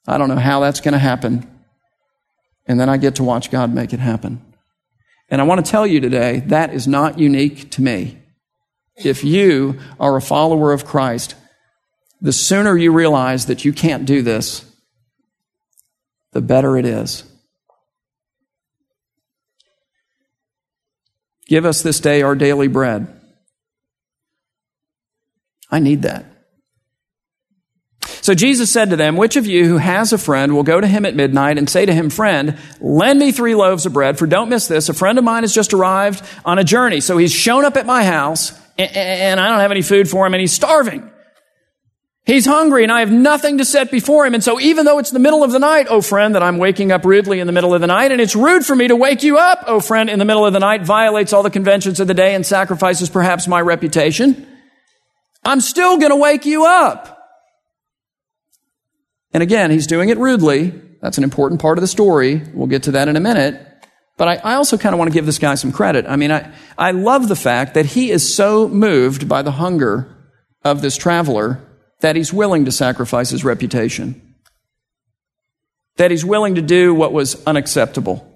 I 0.06 0.16
don't 0.16 0.28
know 0.30 0.36
how 0.36 0.60
that's 0.60 0.80
going 0.80 0.92
to 0.92 0.98
happen. 0.98 1.53
And 2.66 2.80
then 2.80 2.88
I 2.88 2.96
get 2.96 3.16
to 3.16 3.24
watch 3.24 3.50
God 3.50 3.74
make 3.74 3.92
it 3.92 4.00
happen. 4.00 4.42
And 5.28 5.40
I 5.40 5.44
want 5.44 5.64
to 5.64 5.70
tell 5.70 5.86
you 5.86 6.00
today, 6.00 6.40
that 6.46 6.72
is 6.72 6.86
not 6.86 7.18
unique 7.18 7.70
to 7.72 7.82
me. 7.82 8.18
If 8.96 9.24
you 9.24 9.80
are 9.98 10.16
a 10.16 10.22
follower 10.22 10.72
of 10.72 10.84
Christ, 10.84 11.34
the 12.20 12.32
sooner 12.32 12.76
you 12.76 12.92
realize 12.92 13.46
that 13.46 13.64
you 13.64 13.72
can't 13.72 14.06
do 14.06 14.22
this, 14.22 14.64
the 16.32 16.40
better 16.40 16.76
it 16.76 16.86
is. 16.86 17.24
Give 21.46 21.64
us 21.64 21.82
this 21.82 22.00
day 22.00 22.22
our 22.22 22.34
daily 22.34 22.68
bread. 22.68 23.08
I 25.70 25.78
need 25.80 26.02
that. 26.02 26.24
So 28.24 28.32
Jesus 28.32 28.70
said 28.70 28.88
to 28.88 28.96
them, 28.96 29.18
Which 29.18 29.36
of 29.36 29.44
you 29.44 29.66
who 29.66 29.76
has 29.76 30.14
a 30.14 30.16
friend 30.16 30.54
will 30.54 30.62
go 30.62 30.80
to 30.80 30.86
him 30.86 31.04
at 31.04 31.14
midnight 31.14 31.58
and 31.58 31.68
say 31.68 31.84
to 31.84 31.92
him, 31.92 32.08
Friend, 32.08 32.56
lend 32.80 33.18
me 33.18 33.32
three 33.32 33.54
loaves 33.54 33.84
of 33.84 33.92
bread, 33.92 34.18
for 34.18 34.26
don't 34.26 34.48
miss 34.48 34.66
this. 34.66 34.88
A 34.88 34.94
friend 34.94 35.18
of 35.18 35.24
mine 35.24 35.42
has 35.42 35.52
just 35.52 35.74
arrived 35.74 36.24
on 36.42 36.58
a 36.58 36.64
journey. 36.64 37.02
So 37.02 37.18
he's 37.18 37.34
shown 37.34 37.66
up 37.66 37.76
at 37.76 37.84
my 37.84 38.02
house 38.02 38.58
and 38.78 39.38
I 39.38 39.50
don't 39.50 39.60
have 39.60 39.72
any 39.72 39.82
food 39.82 40.08
for 40.08 40.26
him 40.26 40.32
and 40.32 40.40
he's 40.40 40.54
starving. 40.54 41.10
He's 42.24 42.46
hungry 42.46 42.82
and 42.82 42.90
I 42.90 43.00
have 43.00 43.12
nothing 43.12 43.58
to 43.58 43.64
set 43.66 43.90
before 43.90 44.24
him. 44.24 44.32
And 44.32 44.42
so 44.42 44.58
even 44.58 44.86
though 44.86 44.98
it's 44.98 45.10
the 45.10 45.18
middle 45.18 45.44
of 45.44 45.52
the 45.52 45.58
night, 45.58 45.88
oh 45.90 46.00
friend, 46.00 46.34
that 46.34 46.42
I'm 46.42 46.56
waking 46.56 46.92
up 46.92 47.04
rudely 47.04 47.40
in 47.40 47.46
the 47.46 47.52
middle 47.52 47.74
of 47.74 47.82
the 47.82 47.86
night, 47.88 48.10
and 48.10 48.22
it's 48.22 48.34
rude 48.34 48.64
for 48.64 48.74
me 48.74 48.88
to 48.88 48.96
wake 48.96 49.22
you 49.22 49.36
up, 49.36 49.64
oh 49.66 49.80
friend, 49.80 50.08
in 50.08 50.18
the 50.18 50.24
middle 50.24 50.46
of 50.46 50.54
the 50.54 50.60
night, 50.60 50.80
violates 50.80 51.34
all 51.34 51.42
the 51.42 51.50
conventions 51.50 52.00
of 52.00 52.06
the 52.06 52.14
day 52.14 52.34
and 52.34 52.46
sacrifices 52.46 53.10
perhaps 53.10 53.46
my 53.46 53.60
reputation, 53.60 54.46
I'm 55.44 55.60
still 55.60 55.98
going 55.98 56.10
to 56.10 56.16
wake 56.16 56.46
you 56.46 56.64
up. 56.64 57.13
And 59.34 59.42
again, 59.42 59.70
he's 59.70 59.88
doing 59.88 60.08
it 60.08 60.16
rudely. 60.16 60.72
That's 61.02 61.18
an 61.18 61.24
important 61.24 61.60
part 61.60 61.76
of 61.76 61.82
the 61.82 61.88
story. 61.88 62.40
We'll 62.54 62.68
get 62.68 62.84
to 62.84 62.92
that 62.92 63.08
in 63.08 63.16
a 63.16 63.20
minute. 63.20 63.60
But 64.16 64.28
I, 64.28 64.34
I 64.36 64.54
also 64.54 64.78
kind 64.78 64.94
of 64.94 64.98
want 65.00 65.10
to 65.10 65.14
give 65.14 65.26
this 65.26 65.40
guy 65.40 65.56
some 65.56 65.72
credit. 65.72 66.06
I 66.08 66.14
mean, 66.14 66.30
I, 66.30 66.54
I 66.78 66.92
love 66.92 67.26
the 67.28 67.36
fact 67.36 67.74
that 67.74 67.84
he 67.84 68.10
is 68.10 68.34
so 68.34 68.68
moved 68.68 69.28
by 69.28 69.42
the 69.42 69.50
hunger 69.50 70.16
of 70.62 70.82
this 70.82 70.96
traveler 70.96 71.60
that 72.00 72.14
he's 72.14 72.32
willing 72.32 72.64
to 72.66 72.72
sacrifice 72.72 73.30
his 73.30 73.44
reputation. 73.44 74.36
That 75.96 76.12
he's 76.12 76.24
willing 76.24 76.54
to 76.54 76.62
do 76.62 76.94
what 76.94 77.12
was 77.12 77.44
unacceptable. 77.44 78.30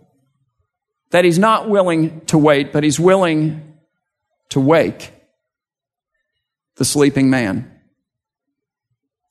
That 1.11 1.24
he's 1.24 1.38
not 1.38 1.70
willing 1.70 2.22
to 2.26 2.38
wait, 2.38 2.72
but 2.72 2.82
he's 2.82 2.98
willing 2.98 3.78
to 4.50 4.61
wake 4.61 5.12
the 6.76 6.84
sleeping 6.84 7.30
man. 7.30 7.77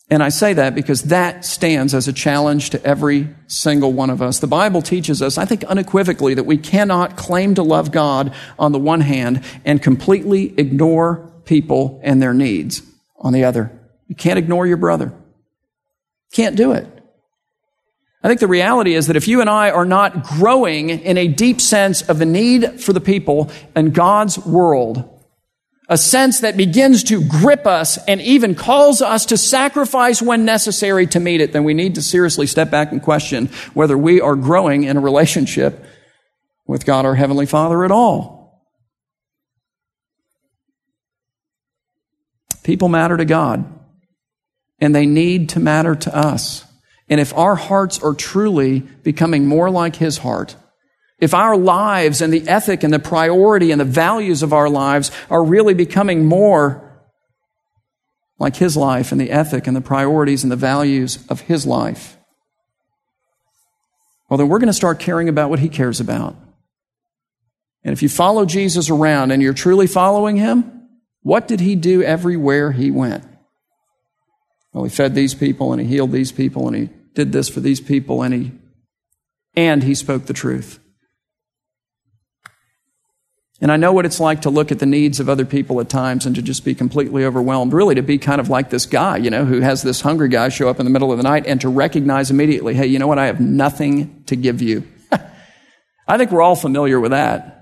And 0.09 0.23
I 0.23 0.29
say 0.29 0.53
that 0.53 0.73
because 0.73 1.03
that 1.03 1.43
stands 1.43 1.93
as 1.93 2.07
a 2.07 2.13
challenge 2.13 2.69
to 2.69 2.83
every 2.85 3.27
single 3.47 3.91
one 3.91 4.09
of 4.09 4.21
us. 4.21 4.39
The 4.39 4.47
Bible 4.47 4.81
teaches 4.81 5.21
us, 5.21 5.37
I 5.37 5.43
think 5.43 5.65
unequivocally, 5.65 6.33
that 6.35 6.45
we 6.45 6.57
cannot 6.57 7.17
claim 7.17 7.55
to 7.55 7.63
love 7.63 7.91
God 7.91 8.33
on 8.57 8.71
the 8.71 8.79
one 8.79 9.01
hand 9.01 9.43
and 9.65 9.81
completely 9.83 10.53
ignore 10.57 11.33
people 11.43 11.99
and 12.03 12.21
their 12.21 12.33
needs 12.33 12.81
on 13.17 13.33
the 13.33 13.43
other. 13.43 13.77
You 14.07 14.15
can't 14.15 14.39
ignore 14.39 14.65
your 14.65 14.77
brother. 14.77 15.13
Can't 16.31 16.55
do 16.55 16.71
it. 16.71 16.87
I 18.23 18.29
think 18.29 18.39
the 18.39 18.47
reality 18.47 18.93
is 18.93 19.07
that 19.07 19.15
if 19.15 19.27
you 19.27 19.41
and 19.41 19.49
I 19.49 19.69
are 19.71 19.85
not 19.85 20.23
growing 20.23 20.89
in 20.89 21.17
a 21.17 21.27
deep 21.27 21.61
sense 21.61 22.01
of 22.01 22.17
the 22.17 22.25
need 22.25 22.81
for 22.81 22.93
the 22.93 23.01
people 23.01 23.51
in 23.75 23.91
God's 23.91 24.39
world, 24.39 25.16
a 25.89 25.97
sense 25.97 26.41
that 26.41 26.57
begins 26.57 27.03
to 27.05 27.23
grip 27.23 27.65
us 27.65 27.97
and 28.07 28.21
even 28.21 28.55
calls 28.55 29.01
us 29.01 29.25
to 29.27 29.37
sacrifice 29.37 30.21
when 30.21 30.43
necessary 30.43 31.07
to 31.07 31.19
meet 31.19 31.39
it, 31.39 31.53
then 31.53 31.63
we 31.63 31.73
need 31.73 31.95
to 31.95 32.01
seriously 32.01 32.45
step 32.45 32.69
back 32.69 32.91
and 32.91 33.01
question 33.01 33.47
whether 33.73 33.97
we 33.97 34.19
are 34.19 34.35
growing 34.35 34.83
in 34.83 34.97
a 34.97 35.01
relationship 35.01 35.85
with 36.65 36.85
God 36.85 37.05
our 37.05 37.15
Heavenly 37.15 37.45
Father 37.45 37.85
at 37.85 37.91
all. 37.91 38.37
People 42.63 42.89
matter 42.89 43.15
to 43.15 43.23
God, 43.23 43.65
and 44.79 44.93
they 44.93 45.05
need 45.05 45.49
to 45.49 45.59
matter 45.61 45.95
to 45.95 46.13
us. 46.13 46.65
And 47.07 47.21
if 47.21 47.33
our 47.33 47.55
hearts 47.55 48.03
are 48.03 48.13
truly 48.13 48.81
becoming 48.81 49.47
more 49.47 49.69
like 49.69 49.95
His 49.95 50.17
heart, 50.17 50.57
if 51.19 51.33
our 51.33 51.57
lives 51.57 52.21
and 52.21 52.31
the 52.31 52.47
ethic 52.47 52.83
and 52.83 52.93
the 52.93 52.99
priority 52.99 53.71
and 53.71 53.81
the 53.81 53.85
values 53.85 54.43
of 54.43 54.53
our 54.53 54.69
lives 54.69 55.11
are 55.29 55.43
really 55.43 55.73
becoming 55.73 56.25
more 56.25 56.83
like 58.39 58.55
his 58.55 58.77
life 58.77 59.11
and 59.11 59.19
the 59.19 59.31
ethic 59.31 59.65
and 59.65 59.75
the 59.75 59.81
priorities 59.81 60.43
and 60.43 60.51
the 60.51 60.55
values 60.55 61.25
of 61.27 61.41
his 61.41 61.65
life, 61.65 62.17
well, 64.29 64.37
then 64.37 64.47
we're 64.47 64.59
going 64.59 64.67
to 64.67 64.73
start 64.73 64.99
caring 64.99 65.29
about 65.29 65.49
what 65.49 65.59
he 65.59 65.69
cares 65.69 65.99
about. 65.99 66.35
And 67.83 67.93
if 67.93 68.03
you 68.03 68.09
follow 68.09 68.45
Jesus 68.45 68.89
around 68.89 69.31
and 69.31 69.41
you're 69.41 69.53
truly 69.53 69.87
following 69.87 70.35
him, 70.35 70.89
what 71.21 71.47
did 71.47 71.61
he 71.61 71.75
do 71.75 72.03
everywhere 72.03 72.73
he 72.73 72.91
went? 72.91 73.23
Well, 74.73 74.83
he 74.83 74.89
fed 74.89 75.15
these 75.15 75.33
people 75.33 75.71
and 75.71 75.81
he 75.81 75.87
healed 75.87 76.11
these 76.11 76.31
people 76.31 76.67
and 76.67 76.75
he 76.75 76.89
did 77.13 77.31
this 77.31 77.49
for 77.49 77.61
these 77.61 77.79
people 77.79 78.21
and 78.21 78.33
he 78.33 78.51
and 79.55 79.81
he 79.81 79.95
spoke 79.95 80.25
the 80.25 80.33
truth. 80.33 80.79
And 83.59 83.71
I 83.71 83.77
know 83.77 83.91
what 83.91 84.05
it's 84.05 84.19
like 84.19 84.41
to 84.41 84.51
look 84.51 84.71
at 84.71 84.77
the 84.77 84.85
needs 84.85 85.19
of 85.19 85.29
other 85.29 85.45
people 85.45 85.81
at 85.81 85.89
times 85.89 86.27
and 86.27 86.35
to 86.35 86.43
just 86.43 86.63
be 86.63 86.75
completely 86.75 87.25
overwhelmed. 87.25 87.73
Really, 87.73 87.95
to 87.95 88.03
be 88.03 88.19
kind 88.19 88.39
of 88.39 88.49
like 88.49 88.69
this 88.69 88.85
guy, 88.85 89.17
you 89.17 89.31
know, 89.31 89.45
who 89.45 89.61
has 89.61 89.81
this 89.81 90.01
hungry 90.01 90.29
guy 90.29 90.49
show 90.49 90.69
up 90.69 90.79
in 90.79 90.85
the 90.85 90.91
middle 90.91 91.11
of 91.11 91.17
the 91.17 91.23
night 91.23 91.47
and 91.47 91.59
to 91.61 91.69
recognize 91.69 92.29
immediately, 92.29 92.75
hey, 92.75 92.85
you 92.85 92.99
know 92.99 93.07
what? 93.07 93.17
I 93.17 93.25
have 93.25 93.39
nothing 93.39 94.23
to 94.25 94.35
give 94.35 94.61
you. 94.61 94.87
I 96.07 96.17
think 96.17 96.31
we're 96.31 96.43
all 96.43 96.55
familiar 96.55 96.99
with 96.99 97.11
that. 97.11 97.57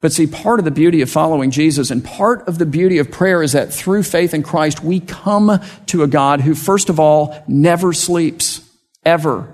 But 0.00 0.12
see, 0.12 0.26
part 0.26 0.60
of 0.60 0.64
the 0.64 0.70
beauty 0.70 1.02
of 1.02 1.10
following 1.10 1.50
Jesus 1.50 1.90
and 1.90 2.04
part 2.04 2.46
of 2.48 2.58
the 2.58 2.64
beauty 2.64 2.98
of 2.98 3.10
prayer 3.10 3.42
is 3.42 3.52
that 3.52 3.72
through 3.72 4.04
faith 4.04 4.32
in 4.32 4.42
Christ, 4.42 4.82
we 4.82 5.00
come 5.00 5.60
to 5.86 6.02
a 6.02 6.06
God 6.06 6.40
who, 6.40 6.54
first 6.54 6.88
of 6.88 6.98
all, 6.98 7.44
never 7.46 7.92
sleeps, 7.92 8.62
ever. 9.04 9.52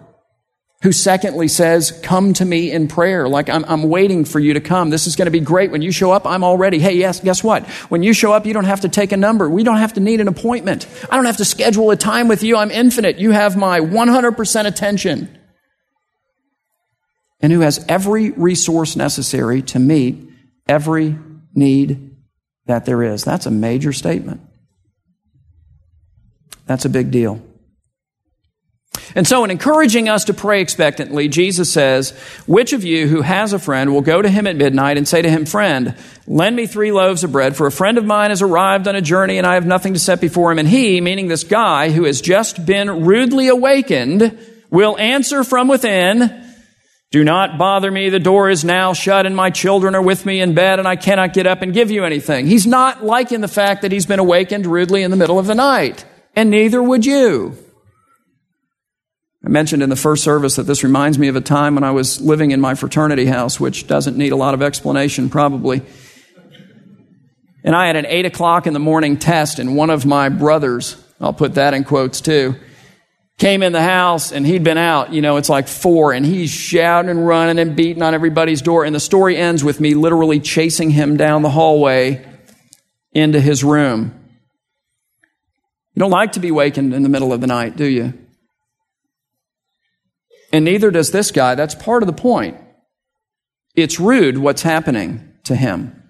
Who 0.87 0.92
secondly 0.92 1.49
says, 1.49 1.90
come 2.05 2.33
to 2.35 2.44
me 2.44 2.70
in 2.70 2.87
prayer. 2.87 3.29
Like, 3.29 3.49
I'm, 3.49 3.64
I'm 3.64 3.83
waiting 3.88 4.25
for 4.25 4.38
you 4.38 4.55
to 4.55 4.61
come. 4.61 4.88
This 4.88 5.09
is 5.09 5.16
going 5.16 5.27
to 5.27 5.33
be 5.33 5.40
great. 5.40 5.72
When 5.72 5.83
you 5.83 5.90
show 5.90 6.12
up, 6.12 6.25
I'm 6.25 6.44
already. 6.44 6.79
Hey, 6.79 6.94
yes, 6.94 7.18
guess 7.18 7.42
what? 7.42 7.66
When 7.90 8.05
you 8.05 8.12
show 8.12 8.33
up, 8.33 8.46
you 8.46 8.55
don't 8.55 8.66
have 8.66 8.83
to 8.83 8.88
take 8.88 9.11
a 9.11 9.16
number. 9.16 9.51
We 9.51 9.64
don't 9.64 9.79
have 9.79 9.94
to 9.94 10.01
need 10.01 10.20
an 10.20 10.29
appointment. 10.29 10.87
I 11.11 11.16
don't 11.16 11.25
have 11.25 11.38
to 11.38 11.44
schedule 11.44 11.90
a 11.90 11.96
time 11.96 12.29
with 12.29 12.44
you. 12.44 12.57
I'm 12.57 12.70
infinite. 12.70 13.18
You 13.18 13.33
have 13.33 13.57
my 13.57 13.81
100% 13.81 14.66
attention. 14.66 15.37
And 17.40 17.53
who 17.53 17.62
has 17.62 17.85
every 17.88 18.31
resource 18.31 18.94
necessary 18.94 19.62
to 19.62 19.81
meet 19.81 20.31
every 20.68 21.18
need 21.53 22.14
that 22.66 22.85
there 22.85 23.03
is. 23.03 23.25
That's 23.25 23.46
a 23.46 23.51
major 23.51 23.92
statement. 23.92 24.40
That's 26.66 26.85
a 26.85 26.88
big 26.88 27.11
deal. 27.11 27.42
And 29.16 29.26
so, 29.26 29.44
in 29.44 29.50
encouraging 29.50 30.11
us 30.11 30.24
to 30.24 30.35
pray 30.35 30.61
expectantly, 30.61 31.29
Jesus 31.29 31.72
says, 31.72 32.11
Which 32.46 32.74
of 32.74 32.85
you 32.85 33.09
who 33.09 33.22
has 33.22 33.55
a 33.55 33.59
friend 33.59 33.94
will 33.94 34.02
go 34.02 34.20
to 34.20 34.29
him 34.29 34.46
at 34.46 34.57
midnight 34.57 34.98
and 34.98 35.09
say 35.09 35.22
to 35.22 35.31
him, 35.31 35.46
Friend, 35.46 35.94
lend 36.26 36.55
me 36.55 36.66
three 36.66 36.92
loaves 36.92 37.24
of 37.24 37.33
bread, 37.33 37.57
for 37.57 37.66
a 37.66 37.72
friend 37.72 37.96
of 37.96 38.05
mine 38.05 38.29
has 38.29 38.42
arrived 38.42 38.87
on 38.87 38.94
a 38.94 39.00
journey 39.00 39.38
and 39.38 39.46
I 39.46 39.55
have 39.55 39.64
nothing 39.64 39.94
to 39.94 39.98
set 39.98 40.20
before 40.20 40.52
him. 40.52 40.59
And 40.59 40.68
he, 40.68 41.00
meaning 41.00 41.29
this 41.29 41.44
guy 41.44 41.90
who 41.90 42.05
has 42.05 42.20
just 42.20 42.66
been 42.66 43.07
rudely 43.07 43.48
awakened, 43.48 44.38
will 44.70 44.98
answer 44.98 45.44
from 45.44 45.68
within, 45.68 46.44
do 47.11 47.24
not 47.24 47.57
bother 47.57 47.90
me. 47.90 48.11
The 48.11 48.20
door 48.20 48.50
is 48.50 48.66
now 48.66 48.92
shut 48.92 49.24
and 49.24 49.35
my 49.35 49.48
children 49.48 49.94
are 49.94 50.02
with 50.02 50.26
me 50.26 50.42
in 50.42 50.52
bed 50.52 50.79
and 50.79 50.87
I 50.87 50.96
cannot 50.96 51.33
get 51.33 51.46
up 51.46 51.62
and 51.62 51.72
give 51.72 51.90
you 51.90 52.05
anything. 52.05 52.46
He's 52.46 52.66
not 52.66 53.02
liking 53.02 53.40
the 53.40 53.48
fact 53.48 53.81
that 53.81 53.92
he's 53.92 54.05
been 54.05 54.18
awakened 54.18 54.66
rudely 54.66 55.02
in 55.02 55.11
the 55.11 55.16
middle 55.16 55.38
of 55.38 55.46
the 55.46 55.55
night. 55.55 56.05
And 56.35 56.50
neither 56.50 56.83
would 56.83 57.07
you. 57.07 57.57
I 59.46 59.48
mentioned 59.48 59.80
in 59.80 59.90
the 59.90 59.94
first 59.94 60.24
service 60.24 60.56
that 60.56 60.64
this 60.64 60.82
reminds 60.82 61.20
me 61.20 61.28
of 61.28 61.37
a 61.37 61.40
time 61.40 61.76
when 61.76 61.85
I 61.85 61.92
was 61.92 62.20
living 62.20 62.50
in 62.50 62.61
my 62.61 62.74
fraternity 62.74 63.26
house, 63.26 63.61
which 63.61 63.87
doesn't 63.87 64.16
need 64.16 64.32
a 64.32 64.37
lot 64.37 64.54
of 64.54 64.61
explanation 64.61 65.30
probably. 65.30 65.82
And 67.62 67.72
I 67.76 67.87
had 67.87 67.94
an 67.94 68.06
eight 68.06 68.26
o'clock 68.26 68.66
in 68.66 68.72
the 68.72 68.80
morning 68.80 69.18
test 69.18 69.61
and 69.61 69.76
one 69.76 69.88
of 69.88 70.04
my 70.04 70.30
brothers, 70.30 71.00
I'll 71.20 71.32
put 71.32 71.54
that 71.54 71.74
in 71.74 71.85
quotes 71.85 72.20
too, 72.20 72.56
came 73.38 73.62
in 73.62 73.70
the 73.70 73.82
house 73.82 74.32
and 74.32 74.44
he'd 74.44 74.64
been 74.64 74.78
out, 74.78 75.12
you 75.12 75.22
know, 75.22 75.37
it's 75.37 75.48
like 75.48 75.68
four 75.68 76.12
and 76.12 76.26
he's 76.26 76.50
shouting 76.50 77.09
and 77.09 77.24
running 77.24 77.61
and 77.61 77.76
beating 77.76 78.02
on 78.02 78.14
everybody's 78.14 78.62
door. 78.62 78.85
And 78.85 78.92
the 78.92 79.00
story 79.00 79.37
ends 79.37 79.62
with 79.62 79.78
me 79.78 79.94
literally 79.94 80.40
chasing 80.40 80.90
him 80.90 81.16
down 81.16 81.42
the 81.42 81.50
hallway 81.50 82.26
into 83.12 83.40
his 83.40 83.62
room. 83.62 84.12
You 85.94 86.00
don't 86.00 86.11
like 86.11 86.32
to 86.32 86.40
be 86.40 86.50
wakened 86.50 86.92
in 86.92 87.04
the 87.04 87.09
middle 87.09 87.32
of 87.32 87.40
the 87.40 87.46
night, 87.46 87.76
do 87.76 87.85
you? 87.85 88.12
And 90.57 90.64
neither 90.64 90.90
does 90.90 91.11
this 91.11 91.33
guy. 91.33 91.55
That's 91.55 91.75
part 91.75 92.03
of 92.03 92.07
the 92.07 92.14
point. 92.14 92.57
It's 93.75 94.01
rude 94.01 94.38
what's 94.38 94.62
happening 94.62 95.35
to 95.45 95.55
him. 95.55 96.03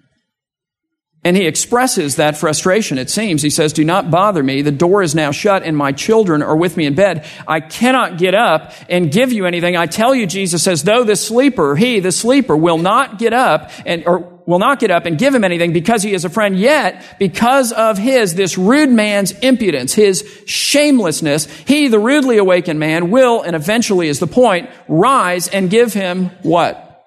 And 1.25 1.35
he 1.35 1.45
expresses 1.45 2.15
that 2.15 2.37
frustration, 2.37 2.97
it 2.97 3.09
seems. 3.09 3.41
He 3.41 3.49
says, 3.49 3.73
Do 3.73 3.83
not 3.83 4.09
bother 4.09 4.41
me. 4.41 4.61
The 4.61 4.71
door 4.71 5.03
is 5.03 5.13
now 5.13 5.31
shut 5.31 5.63
and 5.63 5.75
my 5.75 5.91
children 5.91 6.41
are 6.41 6.55
with 6.55 6.77
me 6.77 6.85
in 6.85 6.95
bed. 6.95 7.25
I 7.45 7.59
cannot 7.59 8.17
get 8.17 8.35
up 8.35 8.71
and 8.87 9.11
give 9.11 9.33
you 9.33 9.45
anything. 9.45 9.75
I 9.75 9.85
tell 9.85 10.15
you, 10.15 10.25
Jesus 10.25 10.63
says, 10.63 10.83
though 10.83 11.03
the 11.03 11.17
sleeper, 11.17 11.75
he, 11.75 11.99
the 11.99 12.13
sleeper, 12.13 12.55
will 12.55 12.77
not 12.77 13.19
get 13.19 13.33
up 13.33 13.69
and, 13.85 14.05
or 14.07 14.36
will 14.47 14.59
not 14.59 14.79
get 14.79 14.89
up 14.89 15.05
and 15.05 15.19
give 15.19 15.35
him 15.35 15.43
anything 15.43 15.73
because 15.73 16.01
he 16.01 16.13
is 16.13 16.25
a 16.25 16.29
friend. 16.29 16.57
Yet, 16.57 17.03
because 17.19 17.73
of 17.73 17.97
his, 17.97 18.33
this 18.33 18.57
rude 18.57 18.89
man's 18.89 19.33
impudence, 19.33 19.93
his 19.93 20.23
shamelessness, 20.47 21.45
he, 21.67 21.89
the 21.89 21.99
rudely 21.99 22.37
awakened 22.37 22.79
man, 22.79 23.11
will, 23.11 23.43
and 23.43 23.55
eventually 23.55 24.07
is 24.07 24.19
the 24.19 24.25
point, 24.25 24.69
rise 24.87 25.49
and 25.49 25.69
give 25.69 25.93
him 25.93 26.27
what? 26.41 27.05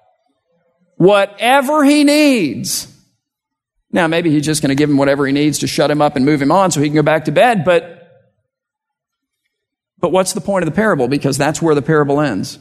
Whatever 0.97 1.83
he 1.83 2.03
needs. 2.03 2.87
Now, 3.91 4.07
maybe 4.07 4.29
he's 4.29 4.45
just 4.45 4.61
going 4.61 4.69
to 4.69 4.75
give 4.75 4.89
him 4.89 4.97
whatever 4.97 5.25
he 5.25 5.33
needs 5.33 5.59
to 5.59 5.67
shut 5.67 5.89
him 5.89 6.01
up 6.01 6.15
and 6.15 6.23
move 6.23 6.41
him 6.41 6.51
on 6.51 6.69
so 6.69 6.79
he 6.79 6.87
can 6.87 6.95
go 6.95 7.01
back 7.01 7.25
to 7.25 7.31
bed, 7.31 7.65
but, 7.65 8.07
but 9.99 10.11
what's 10.11 10.33
the 10.33 10.41
point 10.41 10.63
of 10.63 10.69
the 10.69 10.75
parable? 10.75 11.07
Because 11.07 11.39
that's 11.39 11.59
where 11.59 11.73
the 11.73 11.81
parable 11.81 12.21
ends. 12.21 12.59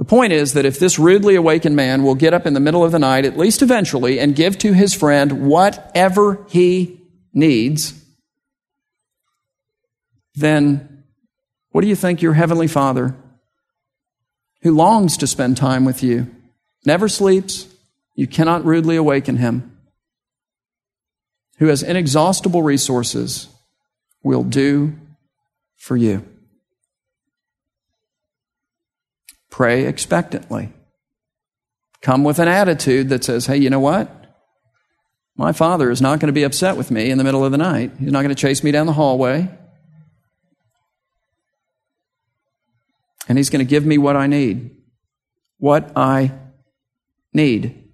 The 0.00 0.06
point 0.06 0.32
is 0.32 0.54
that 0.54 0.64
if 0.64 0.78
this 0.78 0.98
rudely 0.98 1.34
awakened 1.34 1.76
man 1.76 2.02
will 2.02 2.14
get 2.14 2.32
up 2.32 2.46
in 2.46 2.54
the 2.54 2.58
middle 2.58 2.82
of 2.82 2.90
the 2.90 2.98
night, 2.98 3.26
at 3.26 3.36
least 3.36 3.60
eventually, 3.60 4.18
and 4.18 4.34
give 4.34 4.56
to 4.60 4.72
his 4.72 4.94
friend 4.94 5.46
whatever 5.46 6.46
he 6.48 7.02
needs, 7.34 8.02
then 10.36 11.04
what 11.72 11.82
do 11.82 11.86
you 11.86 11.94
think 11.94 12.22
your 12.22 12.32
heavenly 12.32 12.66
father, 12.66 13.14
who 14.62 14.74
longs 14.74 15.18
to 15.18 15.26
spend 15.26 15.58
time 15.58 15.84
with 15.84 16.02
you, 16.02 16.34
never 16.86 17.06
sleeps, 17.06 17.68
you 18.14 18.26
cannot 18.26 18.64
rudely 18.64 18.96
awaken 18.96 19.36
him. 19.36 19.76
Who 21.58 21.66
has 21.66 21.82
inexhaustible 21.82 22.62
resources 22.62 23.48
will 24.22 24.44
do 24.44 24.94
for 25.76 25.98
you. 25.98 26.24
Pray 29.60 29.84
expectantly. 29.84 30.72
Come 32.00 32.24
with 32.24 32.38
an 32.38 32.48
attitude 32.48 33.10
that 33.10 33.22
says, 33.22 33.44
hey, 33.44 33.58
you 33.58 33.68
know 33.68 33.78
what? 33.78 34.10
My 35.36 35.52
father 35.52 35.90
is 35.90 36.00
not 36.00 36.18
going 36.18 36.28
to 36.28 36.32
be 36.32 36.44
upset 36.44 36.78
with 36.78 36.90
me 36.90 37.10
in 37.10 37.18
the 37.18 37.24
middle 37.24 37.44
of 37.44 37.52
the 37.52 37.58
night. 37.58 37.92
He's 37.98 38.10
not 38.10 38.22
going 38.22 38.34
to 38.34 38.40
chase 38.40 38.64
me 38.64 38.70
down 38.70 38.86
the 38.86 38.94
hallway. 38.94 39.50
And 43.28 43.36
he's 43.36 43.50
going 43.50 43.58
to 43.58 43.68
give 43.68 43.84
me 43.84 43.98
what 43.98 44.16
I 44.16 44.28
need. 44.28 44.78
What 45.58 45.92
I 45.94 46.32
need. 47.34 47.89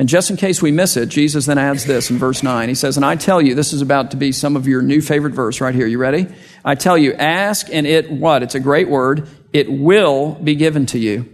And 0.00 0.08
just 0.08 0.30
in 0.30 0.38
case 0.38 0.62
we 0.62 0.72
miss 0.72 0.96
it, 0.96 1.10
Jesus 1.10 1.44
then 1.44 1.58
adds 1.58 1.84
this 1.84 2.10
in 2.10 2.16
verse 2.16 2.42
9. 2.42 2.70
He 2.70 2.74
says, 2.74 2.96
And 2.96 3.04
I 3.04 3.16
tell 3.16 3.42
you, 3.42 3.54
this 3.54 3.74
is 3.74 3.82
about 3.82 4.12
to 4.12 4.16
be 4.16 4.32
some 4.32 4.56
of 4.56 4.66
your 4.66 4.80
new 4.80 5.02
favorite 5.02 5.34
verse 5.34 5.60
right 5.60 5.74
here. 5.74 5.86
You 5.86 5.98
ready? 5.98 6.26
I 6.64 6.74
tell 6.74 6.96
you, 6.96 7.12
ask 7.12 7.68
and 7.70 7.86
it 7.86 8.10
what? 8.10 8.42
It's 8.42 8.54
a 8.54 8.60
great 8.60 8.88
word. 8.88 9.28
It 9.52 9.70
will 9.70 10.36
be 10.36 10.54
given 10.54 10.86
to 10.86 10.98
you. 10.98 11.28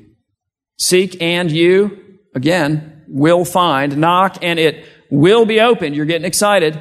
Seek 0.81 1.23
and 1.23 1.49
you, 1.49 2.19
again, 2.35 3.05
will 3.07 3.45
find. 3.45 3.99
Knock 3.99 4.39
and 4.43 4.59
it 4.59 4.85
will 5.13 5.47
be 5.47 5.61
opened. 5.61 5.95
You're 5.95 6.05
getting 6.05 6.27
excited. 6.27 6.77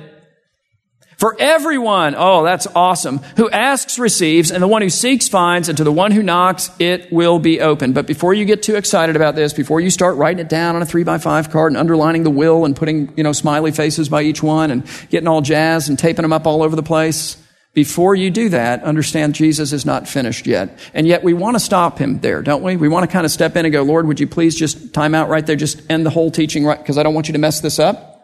For 1.25 1.35
everyone, 1.39 2.13
oh, 2.15 2.43
that's 2.43 2.67
awesome, 2.75 3.17
who 3.35 3.49
asks 3.49 3.97
receives, 3.97 4.51
and 4.51 4.61
the 4.61 4.67
one 4.67 4.83
who 4.83 4.91
seeks 4.91 5.27
finds, 5.27 5.69
and 5.69 5.77
to 5.79 5.83
the 5.83 5.91
one 5.91 6.11
who 6.11 6.21
knocks, 6.21 6.69
it 6.77 7.11
will 7.11 7.39
be 7.39 7.61
open. 7.61 7.93
But 7.93 8.05
before 8.05 8.35
you 8.35 8.45
get 8.45 8.61
too 8.61 8.75
excited 8.75 9.15
about 9.15 9.33
this, 9.33 9.51
before 9.51 9.81
you 9.81 9.89
start 9.89 10.17
writing 10.17 10.37
it 10.37 10.49
down 10.49 10.75
on 10.75 10.83
a 10.83 10.85
three 10.85 11.03
by 11.03 11.17
five 11.17 11.49
card 11.49 11.71
and 11.71 11.79
underlining 11.79 12.21
the 12.21 12.29
will 12.29 12.63
and 12.63 12.75
putting, 12.75 13.11
you 13.17 13.23
know, 13.23 13.31
smiley 13.31 13.71
faces 13.71 14.07
by 14.07 14.21
each 14.21 14.43
one 14.43 14.69
and 14.69 14.85
getting 15.09 15.27
all 15.27 15.41
jazzed 15.41 15.89
and 15.89 15.97
taping 15.97 16.21
them 16.21 16.31
up 16.31 16.45
all 16.45 16.61
over 16.61 16.75
the 16.75 16.83
place, 16.83 17.43
before 17.73 18.13
you 18.13 18.29
do 18.29 18.49
that, 18.49 18.83
understand 18.83 19.33
Jesus 19.33 19.73
is 19.73 19.83
not 19.83 20.07
finished 20.07 20.45
yet. 20.45 20.77
And 20.93 21.07
yet 21.07 21.23
we 21.23 21.33
want 21.33 21.55
to 21.55 21.59
stop 21.59 21.97
him 21.97 22.19
there, 22.19 22.43
don't 22.43 22.61
we? 22.61 22.77
We 22.77 22.87
want 22.87 23.03
to 23.03 23.11
kind 23.11 23.25
of 23.25 23.31
step 23.31 23.55
in 23.55 23.65
and 23.65 23.73
go, 23.73 23.81
Lord, 23.81 24.05
would 24.05 24.19
you 24.19 24.27
please 24.27 24.55
just 24.55 24.93
time 24.93 25.15
out 25.15 25.29
right 25.29 25.43
there, 25.43 25.55
just 25.55 25.89
end 25.89 26.05
the 26.05 26.11
whole 26.11 26.29
teaching 26.29 26.63
right, 26.65 26.77
because 26.77 26.99
I 26.99 27.01
don't 27.01 27.15
want 27.15 27.29
you 27.29 27.33
to 27.33 27.39
mess 27.39 27.61
this 27.61 27.79
up. 27.79 28.14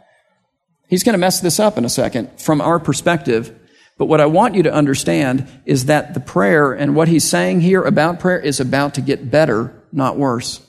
He's 0.91 1.03
going 1.03 1.13
to 1.13 1.19
mess 1.19 1.39
this 1.39 1.57
up 1.57 1.77
in 1.77 1.85
a 1.85 1.89
second 1.89 2.37
from 2.37 2.59
our 2.59 2.77
perspective. 2.77 3.57
But 3.97 4.07
what 4.07 4.19
I 4.19 4.25
want 4.25 4.55
you 4.55 4.63
to 4.63 4.73
understand 4.73 5.47
is 5.65 5.85
that 5.85 6.13
the 6.13 6.19
prayer 6.19 6.73
and 6.73 6.97
what 6.97 7.07
he's 7.07 7.23
saying 7.23 7.61
here 7.61 7.81
about 7.81 8.19
prayer 8.19 8.37
is 8.37 8.59
about 8.59 8.95
to 8.95 9.01
get 9.01 9.31
better, 9.31 9.73
not 9.93 10.17
worse. 10.17 10.59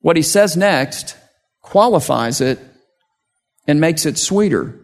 What 0.00 0.14
he 0.14 0.22
says 0.22 0.56
next 0.56 1.16
qualifies 1.60 2.40
it 2.40 2.60
and 3.66 3.80
makes 3.80 4.06
it 4.06 4.16
sweeter. 4.16 4.78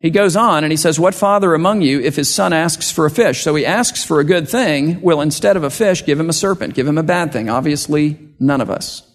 He 0.00 0.08
goes 0.08 0.34
on 0.34 0.64
and 0.64 0.72
he 0.72 0.78
says, 0.78 0.98
What 0.98 1.14
father 1.14 1.52
among 1.52 1.82
you, 1.82 2.00
if 2.00 2.16
his 2.16 2.34
son 2.34 2.54
asks 2.54 2.90
for 2.90 3.04
a 3.04 3.10
fish? 3.10 3.42
So 3.42 3.54
he 3.54 3.66
asks 3.66 4.04
for 4.04 4.20
a 4.20 4.24
good 4.24 4.48
thing, 4.48 5.02
will 5.02 5.20
instead 5.20 5.58
of 5.58 5.64
a 5.64 5.70
fish 5.70 6.06
give 6.06 6.18
him 6.18 6.30
a 6.30 6.32
serpent, 6.32 6.72
give 6.72 6.86
him 6.86 6.96
a 6.96 7.02
bad 7.02 7.30
thing? 7.30 7.50
Obviously, 7.50 8.18
none 8.40 8.62
of 8.62 8.70
us. 8.70 9.06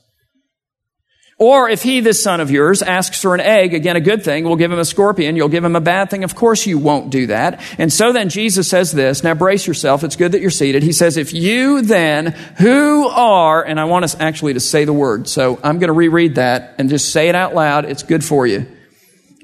Or 1.40 1.70
if 1.70 1.84
he, 1.84 2.00
this 2.00 2.24
son 2.24 2.40
of 2.40 2.50
yours, 2.50 2.82
asks 2.82 3.22
for 3.22 3.36
an 3.36 3.42
egg, 3.42 3.76
again, 3.76 3.96
a 3.96 4.02
good 4.02 4.24
thing, 4.24 4.44
we'll 4.44 4.56
give 4.56 4.72
him 4.72 4.80
a 4.80 4.86
scorpion, 4.86 5.36
you'll 5.36 5.50
give 5.50 5.64
him 5.64 5.76
a 5.76 5.82
bad 5.82 6.10
thing. 6.10 6.24
Of 6.24 6.34
course 6.34 6.66
you 6.66 6.80
won't 6.80 7.12
do 7.12 7.28
that. 7.28 7.62
And 7.78 7.94
so 7.94 8.12
then 8.12 8.30
Jesus 8.30 8.68
says 8.68 8.92
this, 8.92 9.24
now 9.24 9.36
brace 9.36 9.68
yourself, 9.68 10.04
it's 10.04 10.16
good 10.16 10.32
that 10.32 10.42
you're 10.42 10.50
seated. 10.50 10.82
He 10.82 10.94
says, 10.94 11.16
if 11.16 11.34
you 11.34 11.84
then, 11.84 12.32
who 12.58 13.08
are, 13.08 13.64
and 13.64 13.80
I 13.80 13.86
want 13.86 14.04
us 14.04 14.20
actually 14.20 14.54
to 14.54 14.60
say 14.60 14.86
the 14.86 14.94
word, 14.94 15.30
so 15.30 15.60
I'm 15.64 15.78
going 15.78 15.90
to 15.90 15.94
reread 15.94 16.36
that 16.36 16.74
and 16.80 16.90
just 16.90 17.12
say 17.12 17.30
it 17.30 17.36
out 17.36 17.54
loud, 17.54 17.86
it's 17.86 18.02
good 18.02 18.26
for 18.26 18.48
you. 18.48 18.66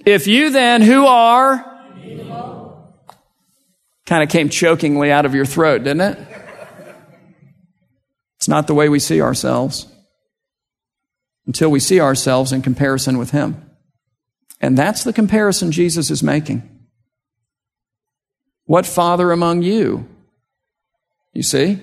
If 0.03 0.25
you 0.25 0.49
then, 0.49 0.81
who 0.81 1.05
are, 1.05 1.63
kind 4.07 4.23
of 4.23 4.29
came 4.29 4.49
chokingly 4.49 5.11
out 5.11 5.27
of 5.27 5.35
your 5.35 5.45
throat, 5.45 5.83
didn't 5.83 6.01
it? 6.01 6.19
It's 8.37 8.47
not 8.47 8.65
the 8.65 8.73
way 8.73 8.89
we 8.89 8.97
see 8.97 9.21
ourselves 9.21 9.92
until 11.45 11.69
we 11.69 11.79
see 11.79 11.99
ourselves 11.99 12.51
in 12.51 12.61
comparison 12.61 13.17
with 13.17 13.31
Him. 13.31 13.69
And 14.61 14.77
that's 14.77 15.03
the 15.03 15.13
comparison 15.13 15.71
Jesus 15.71 16.09
is 16.09 16.23
making. 16.23 16.69
What 18.65 18.85
father 18.85 19.31
among 19.31 19.61
you? 19.61 20.07
You 21.33 21.43
see? 21.43 21.81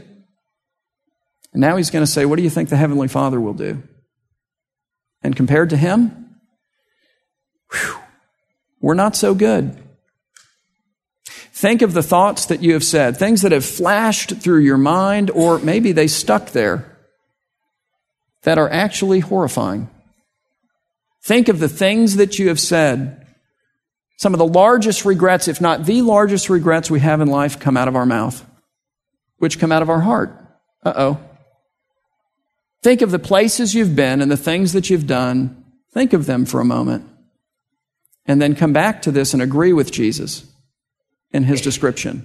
And 1.52 1.60
now 1.60 1.76
he's 1.76 1.90
going 1.90 2.04
to 2.04 2.10
say, 2.10 2.24
What 2.24 2.36
do 2.36 2.42
you 2.42 2.50
think 2.50 2.68
the 2.68 2.76
Heavenly 2.76 3.08
Father 3.08 3.40
will 3.40 3.54
do? 3.54 3.82
And 5.22 5.36
compared 5.36 5.70
to 5.70 5.76
him, 5.76 6.36
whew, 7.70 7.96
we're 8.80 8.94
not 8.94 9.16
so 9.16 9.34
good. 9.34 9.76
Think 11.52 11.82
of 11.82 11.92
the 11.92 12.02
thoughts 12.02 12.46
that 12.46 12.62
you 12.62 12.72
have 12.72 12.84
said, 12.84 13.18
things 13.18 13.42
that 13.42 13.52
have 13.52 13.66
flashed 13.66 14.36
through 14.38 14.60
your 14.60 14.78
mind, 14.78 15.30
or 15.30 15.58
maybe 15.58 15.92
they 15.92 16.06
stuck 16.06 16.52
there, 16.52 16.89
that 18.42 18.59
are 18.59 18.70
actually 18.70 19.20
horrifying. 19.20 19.88
Think 21.22 21.48
of 21.48 21.59
the 21.59 21.68
things 21.68 22.16
that 22.16 22.38
you 22.38 22.48
have 22.48 22.61
said. 22.61 23.26
Some 24.18 24.35
of 24.35 24.38
the 24.38 24.46
largest 24.46 25.05
regrets, 25.05 25.48
if 25.48 25.61
not 25.61 25.85
the 25.85 26.03
largest 26.03 26.50
regrets 26.50 26.90
we 26.90 27.00
have 27.00 27.20
in 27.20 27.29
life, 27.29 27.59
come 27.59 27.76
out 27.76 27.88
of 27.88 27.96
our 27.96 28.07
mouth, 28.07 28.44
which 29.38 29.59
come 29.59 29.72
out 29.72 29.83
of 29.83 29.90
our 29.90 30.00
heart. 30.00 30.37
Uh 30.85 30.92
oh. 30.96 31.20
Think 32.83 33.03
of 33.03 33.11
the 33.11 33.18
places 33.18 33.74
you've 33.74 33.96
been 33.96 34.22
and 34.22 34.31
the 34.31 34.37
things 34.37 34.72
that 34.72 34.88
you've 34.88 35.07
done. 35.07 35.64
Think 35.92 36.12
of 36.12 36.26
them 36.26 36.46
for 36.46 36.61
a 36.61 36.64
moment. 36.64 37.07
And 38.26 38.40
then 38.40 38.55
come 38.55 38.72
back 38.72 39.03
to 39.03 39.11
this 39.11 39.35
and 39.35 39.42
agree 39.42 39.72
with 39.72 39.90
Jesus 39.90 40.44
in 41.33 41.44
his 41.44 41.61
description. 41.61 42.24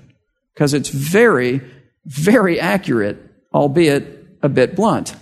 Because 0.54 0.74
it's 0.74 0.90
very, 0.90 1.62
very 2.06 2.60
accurate, 2.60 3.18
albeit 3.54 4.26
a 4.42 4.50
bit 4.50 4.76
blunt. 4.76 5.16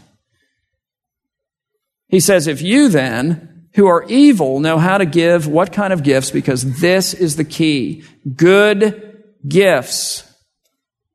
He 2.08 2.20
says, 2.20 2.48
If 2.48 2.62
you 2.62 2.90
then, 2.90 3.68
who 3.76 3.88
are 3.88 4.04
evil, 4.04 4.60
know 4.60 4.78
how 4.78 4.98
to 4.98 5.06
give 5.06 5.48
what 5.48 5.74
kind 5.74 5.94
of 5.94 6.04
gifts, 6.04 6.32
because 6.32 6.80
this 6.80 7.14
is 7.14 7.36
the 7.36 7.44
key 7.44 8.04
good 8.36 9.24
gifts 9.48 10.30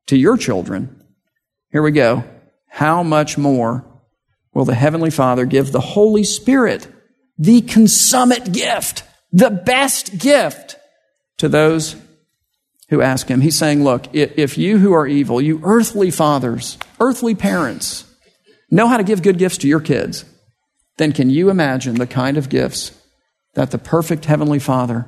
to 0.07 0.17
your 0.17 0.37
children. 0.37 1.03
Here 1.71 1.81
we 1.81 1.91
go. 1.91 2.23
How 2.67 3.03
much 3.03 3.37
more 3.37 3.85
will 4.53 4.65
the 4.65 4.75
Heavenly 4.75 5.11
Father 5.11 5.45
give 5.45 5.71
the 5.71 5.79
Holy 5.79 6.23
Spirit, 6.23 6.87
the 7.37 7.61
consummate 7.61 8.51
gift, 8.51 9.03
the 9.31 9.49
best 9.49 10.17
gift 10.17 10.75
to 11.37 11.47
those 11.47 11.95
who 12.89 13.01
ask 13.01 13.27
Him. 13.27 13.41
He's 13.41 13.57
saying, 13.57 13.83
look, 13.83 14.13
if 14.13 14.57
you 14.57 14.77
who 14.77 14.93
are 14.93 15.07
evil, 15.07 15.39
you 15.41 15.61
earthly 15.63 16.11
fathers, 16.11 16.77
earthly 16.99 17.35
parents, 17.35 18.05
know 18.69 18.87
how 18.87 18.97
to 18.97 19.03
give 19.03 19.21
good 19.21 19.37
gifts 19.37 19.59
to 19.59 19.67
your 19.67 19.79
kids, 19.79 20.25
then 20.99 21.11
can 21.11 21.31
you 21.31 21.49
imagine 21.49 21.95
the 21.95 22.07
kind 22.07 22.37
of 22.37 22.47
gifts 22.47 22.91
that 23.55 23.71
the 23.71 23.79
perfect 23.79 24.25
Heavenly 24.25 24.59
Father, 24.59 25.07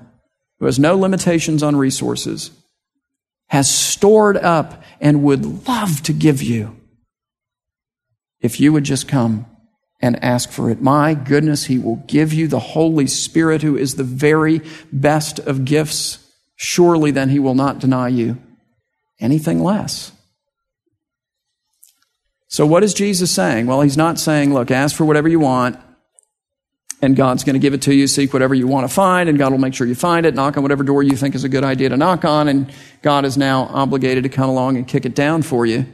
who 0.60 0.66
has 0.66 0.80
no 0.80 0.98
limitations 0.98 1.62
on 1.62 1.76
resources, 1.76 2.50
has 3.48 3.70
stored 3.70 4.38
up 4.38 4.84
and 5.00 5.24
would 5.24 5.68
love 5.68 6.02
to 6.04 6.14
give 6.14 6.42
you? 6.42 6.82
if 8.42 8.60
you 8.60 8.74
would 8.74 8.84
just 8.84 9.08
come 9.08 9.46
and 10.02 10.22
ask 10.24 10.50
for 10.50 10.70
it. 10.70 10.82
My 10.82 11.14
goodness, 11.14 11.66
He 11.66 11.78
will 11.78 11.98
give 12.08 12.34
you 12.34 12.48
the 12.48 12.60
Holy 12.60 13.08
Spirit, 13.08 13.62
who 13.62 13.78
is 13.78 13.96
the 13.96 14.04
very 14.04 14.62
best 14.92 15.40
of 15.40 15.64
gifts. 15.64 16.18
Surely 16.56 17.12
then 17.12 17.30
He 17.30 17.40
will 17.40 17.56
not 17.56 17.80
deny 17.80 18.08
you 18.08 18.42
anything 19.20 19.64
less. 19.64 20.12
So, 22.52 22.66
what 22.66 22.84
is 22.84 22.94
Jesus 22.94 23.32
saying? 23.32 23.68
Well, 23.68 23.80
He's 23.80 23.96
not 23.96 24.20
saying, 24.20 24.54
look, 24.54 24.72
ask 24.72 24.94
for 24.94 25.06
whatever 25.06 25.30
you 25.30 25.40
want, 25.40 25.80
and 27.02 27.16
God's 27.16 27.46
going 27.46 27.54
to 27.54 27.60
give 27.60 27.74
it 27.74 27.82
to 27.84 27.96
you. 27.96 28.08
Seek 28.08 28.34
whatever 28.34 28.54
you 28.54 28.68
want 28.68 28.86
to 28.86 28.94
find, 28.94 29.30
and 29.30 29.38
God 29.38 29.54
will 29.54 29.58
make 29.58 29.74
sure 29.74 29.88
you 29.88 29.96
find 29.96 30.26
it. 30.26 30.36
Knock 30.36 30.58
on 30.58 30.64
whatever 30.64 30.84
door 30.84 31.02
you 31.02 31.16
think 31.16 31.34
is 31.34 31.46
a 31.46 31.50
good 31.50 31.64
idea 31.64 31.88
to 31.88 31.96
knock 31.96 32.26
on, 32.26 32.50
and 32.50 32.70
God 33.04 33.24
is 33.24 33.38
now 33.38 33.70
obligated 33.72 34.24
to 34.24 34.30
come 34.30 34.50
along 34.50 34.76
and 34.76 34.86
kick 34.86 35.06
it 35.06 35.16
down 35.16 35.44
for 35.44 35.66
you. 35.66 35.86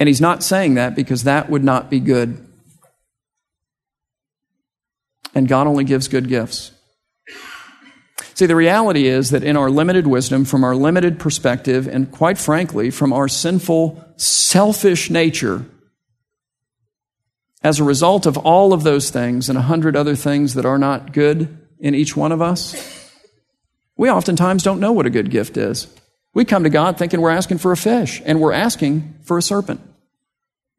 And 0.00 0.08
he's 0.08 0.20
not 0.20 0.42
saying 0.42 0.74
that 0.74 0.96
because 0.96 1.22
that 1.22 1.48
would 1.48 1.62
not 1.62 1.88
be 1.88 2.00
good. 2.00 2.44
And 5.32 5.46
God 5.46 5.68
only 5.68 5.84
gives 5.84 6.08
good 6.08 6.28
gifts. 6.28 6.72
See, 8.34 8.46
the 8.46 8.56
reality 8.56 9.06
is 9.06 9.30
that 9.30 9.44
in 9.44 9.56
our 9.56 9.70
limited 9.70 10.06
wisdom, 10.06 10.44
from 10.44 10.64
our 10.64 10.74
limited 10.74 11.18
perspective, 11.18 11.86
and 11.86 12.10
quite 12.10 12.38
frankly, 12.38 12.90
from 12.90 13.12
our 13.12 13.28
sinful, 13.28 14.02
selfish 14.16 15.10
nature, 15.10 15.66
as 17.62 17.78
a 17.78 17.84
result 17.84 18.26
of 18.26 18.38
all 18.38 18.72
of 18.72 18.82
those 18.82 19.10
things 19.10 19.48
and 19.48 19.58
a 19.58 19.62
hundred 19.62 19.96
other 19.96 20.16
things 20.16 20.54
that 20.54 20.64
are 20.64 20.78
not 20.78 21.12
good 21.12 21.58
in 21.78 21.94
each 21.94 22.16
one 22.16 22.32
of 22.32 22.40
us, 22.40 23.10
we 23.96 24.10
oftentimes 24.10 24.62
don't 24.62 24.80
know 24.80 24.92
what 24.92 25.06
a 25.06 25.10
good 25.10 25.30
gift 25.30 25.56
is. 25.56 25.86
We 26.34 26.44
come 26.44 26.64
to 26.64 26.70
God 26.70 26.96
thinking 26.96 27.20
we're 27.20 27.30
asking 27.30 27.58
for 27.58 27.72
a 27.72 27.76
fish, 27.76 28.22
and 28.24 28.40
we're 28.40 28.52
asking 28.52 29.14
for 29.22 29.36
a 29.36 29.42
serpent. 29.42 29.80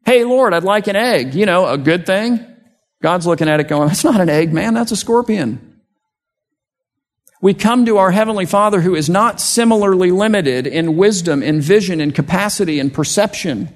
Hey, 0.04 0.24
Lord, 0.24 0.52
I'd 0.52 0.64
like 0.64 0.88
an 0.88 0.96
egg. 0.96 1.34
You 1.34 1.46
know, 1.46 1.66
a 1.66 1.78
good 1.78 2.04
thing. 2.04 2.44
God's 3.00 3.26
looking 3.26 3.48
at 3.48 3.60
it 3.60 3.68
going, 3.68 3.88
that's 3.88 4.04
not 4.04 4.20
an 4.20 4.28
egg, 4.28 4.52
man. 4.52 4.74
That's 4.74 4.92
a 4.92 4.96
scorpion. 4.96 5.73
We 7.44 7.52
come 7.52 7.84
to 7.84 7.98
our 7.98 8.10
Heavenly 8.10 8.46
Father 8.46 8.80
who 8.80 8.94
is 8.94 9.10
not 9.10 9.38
similarly 9.38 10.10
limited 10.10 10.66
in 10.66 10.96
wisdom, 10.96 11.42
in 11.42 11.60
vision, 11.60 12.00
in 12.00 12.10
capacity, 12.10 12.80
in 12.80 12.88
perception, 12.88 13.68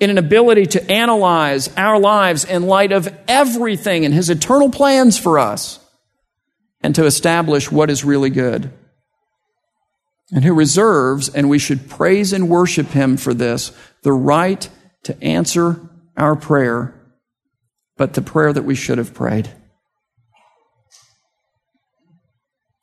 in 0.00 0.08
an 0.08 0.16
ability 0.16 0.64
to 0.68 0.90
analyze 0.90 1.68
our 1.76 2.00
lives 2.00 2.46
in 2.46 2.62
light 2.62 2.90
of 2.90 3.14
everything 3.28 4.06
and 4.06 4.14
His 4.14 4.30
eternal 4.30 4.70
plans 4.70 5.18
for 5.18 5.38
us 5.38 5.78
and 6.80 6.94
to 6.94 7.04
establish 7.04 7.70
what 7.70 7.90
is 7.90 8.02
really 8.02 8.30
good. 8.30 8.72
And 10.32 10.42
who 10.42 10.54
reserves, 10.54 11.28
and 11.28 11.50
we 11.50 11.58
should 11.58 11.90
praise 11.90 12.32
and 12.32 12.48
worship 12.48 12.86
Him 12.92 13.18
for 13.18 13.34
this, 13.34 13.72
the 14.04 14.12
right 14.14 14.66
to 15.02 15.22
answer 15.22 15.86
our 16.16 16.34
prayer, 16.34 16.98
but 17.98 18.14
the 18.14 18.22
prayer 18.22 18.54
that 18.54 18.64
we 18.64 18.74
should 18.74 18.96
have 18.96 19.12
prayed. 19.12 19.50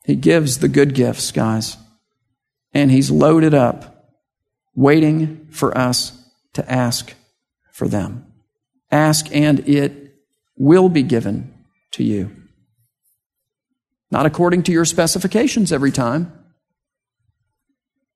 He 0.10 0.16
gives 0.16 0.58
the 0.58 0.68
good 0.68 0.96
gifts, 0.96 1.32
guys, 1.32 1.78
and 2.74 2.90
He's 2.90 3.12
loaded 3.12 3.54
up, 3.54 4.12
waiting 4.74 5.46
for 5.52 5.78
us 5.78 6.20
to 6.54 6.68
ask 6.68 7.14
for 7.72 7.88
them. 7.88 8.26
Ask, 8.90 9.28
and 9.32 9.60
it 9.70 10.16
will 10.58 10.90
be 10.90 11.04
given 11.04 11.54
to 11.92 12.04
you. 12.04 12.36
Not 14.10 14.26
according 14.26 14.64
to 14.64 14.72
your 14.72 14.84
specifications 14.84 15.72
every 15.72 15.92
time, 15.92 16.34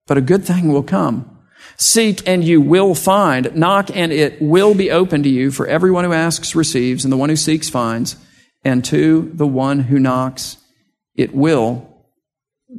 but 0.07 0.17
a 0.17 0.21
good 0.21 0.43
thing 0.45 0.73
will 0.73 0.81
come 0.81 1.29
Seek 1.77 2.27
and 2.27 2.43
you 2.43 2.59
will 2.59 2.95
find. 2.95 3.55
Knock 3.55 3.95
and 3.95 4.11
it 4.11 4.41
will 4.41 4.73
be 4.73 4.89
open 4.89 5.21
to 5.21 5.29
you. 5.29 5.51
For 5.51 5.67
everyone 5.67 6.05
who 6.05 6.11
asks 6.13 6.55
receives, 6.55 7.05
and 7.05 7.11
the 7.11 7.17
one 7.17 7.29
who 7.29 7.35
seeks 7.35 7.69
finds. 7.69 8.15
And 8.63 8.83
to 8.85 9.31
the 9.33 9.47
one 9.47 9.79
who 9.79 9.99
knocks, 9.99 10.57
it 11.15 11.33
will 11.33 11.87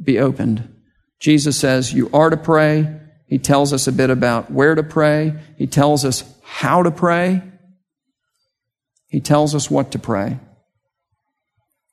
be 0.03 0.19
opened. 0.19 0.73
Jesus 1.19 1.57
says 1.57 1.93
you 1.93 2.09
are 2.13 2.29
to 2.29 2.37
pray. 2.37 2.99
He 3.27 3.39
tells 3.39 3.73
us 3.73 3.87
a 3.87 3.91
bit 3.91 4.09
about 4.09 4.51
where 4.51 4.75
to 4.75 4.83
pray. 4.83 5.33
He 5.57 5.67
tells 5.67 6.05
us 6.05 6.23
how 6.43 6.83
to 6.83 6.91
pray. 6.91 7.41
He 9.07 9.21
tells 9.21 9.55
us 9.55 9.71
what 9.71 9.91
to 9.91 9.99
pray. 9.99 10.39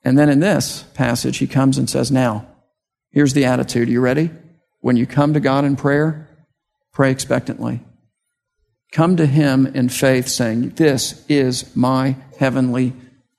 And 0.04 0.18
then 0.18 0.28
in 0.28 0.40
this 0.40 0.82
passage, 0.94 1.38
he 1.38 1.46
comes 1.46 1.78
and 1.78 1.88
says, 1.88 2.10
Now, 2.10 2.48
here's 3.10 3.34
the 3.34 3.44
attitude. 3.44 3.88
Are 3.88 3.92
you 3.92 4.00
ready? 4.00 4.30
When 4.80 4.96
you 4.96 5.06
come 5.06 5.34
to 5.34 5.40
God 5.40 5.64
in 5.64 5.76
prayer, 5.76 6.28
Pray 6.92 7.10
expectantly. 7.10 7.80
Come 8.92 9.16
to 9.16 9.26
Him 9.26 9.66
in 9.66 9.88
faith, 9.88 10.28
saying, 10.28 10.70
This 10.70 11.24
is 11.28 11.74
my 11.74 12.16
heavenly 12.38 12.92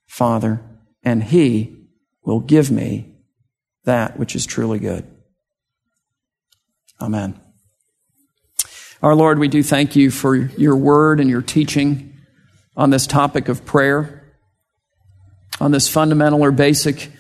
Father, 0.08 0.62
and 1.04 1.24
He 1.24 1.83
will 2.26 2.40
give 2.40 2.72
me 2.72 3.16
that 3.86 4.18
which 4.18 4.36
is 4.36 4.46
truly 4.46 4.80
good. 4.80 5.06
Amen. 7.02 7.40
Our 9.02 9.16
Lord, 9.16 9.40
we 9.40 9.50
do 9.50 9.64
thank 9.64 9.96
you 9.96 10.10
for 10.10 10.36
your 10.36 10.78
word 10.78 11.20
and 11.20 11.30
your 11.30 11.42
teaching 11.42 12.14
on 12.78 12.90
this 12.90 13.06
topic 13.06 13.50
of 13.50 13.66
prayer, 13.66 14.34
on 15.60 15.72
this 15.72 15.90
fundamental 15.90 16.42
or 16.42 16.52
basic 16.52 17.12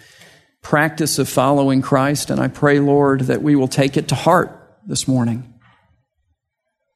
practice 0.61 1.19
of 1.19 1.27
following 1.27 1.81
Christ. 1.81 2.29
And 2.29 2.39
I 2.39 2.47
pray, 2.47 2.79
Lord, 2.79 3.21
that 3.21 3.43
we 3.43 3.55
will 3.55 3.67
take 3.67 3.97
it 3.97 4.07
to 4.07 4.15
heart 4.15 4.57
this 4.87 5.07
morning. 5.07 5.52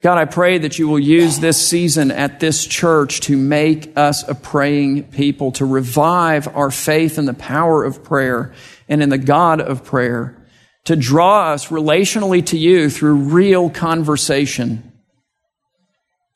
God, 0.04 0.20
I 0.20 0.26
pray 0.26 0.60
that 0.60 0.78
you 0.78 0.88
will 0.88 1.00
use 1.00 1.40
this 1.40 1.58
season 1.68 2.12
at 2.12 2.40
this 2.40 2.66
church 2.68 3.22
to 3.22 3.36
make 3.36 3.98
us 3.98 4.28
a 4.28 4.36
praying 4.36 5.06
people, 5.06 5.52
to 5.54 5.66
revive 5.66 6.48
our 6.56 6.70
faith 6.70 7.18
in 7.18 7.26
the 7.26 7.34
power 7.34 7.84
of 7.84 8.04
prayer 8.04 8.54
and 8.88 9.02
in 9.02 9.10
the 9.10 9.18
God 9.18 9.60
of 9.60 9.84
prayer, 9.84 10.38
to 10.86 10.96
draw 10.96 11.52
us 11.52 11.68
relationally 11.68 12.46
to 12.46 12.58
you 12.58 12.92
through 12.92 13.16
real 13.16 13.72
conversation, 13.72 14.88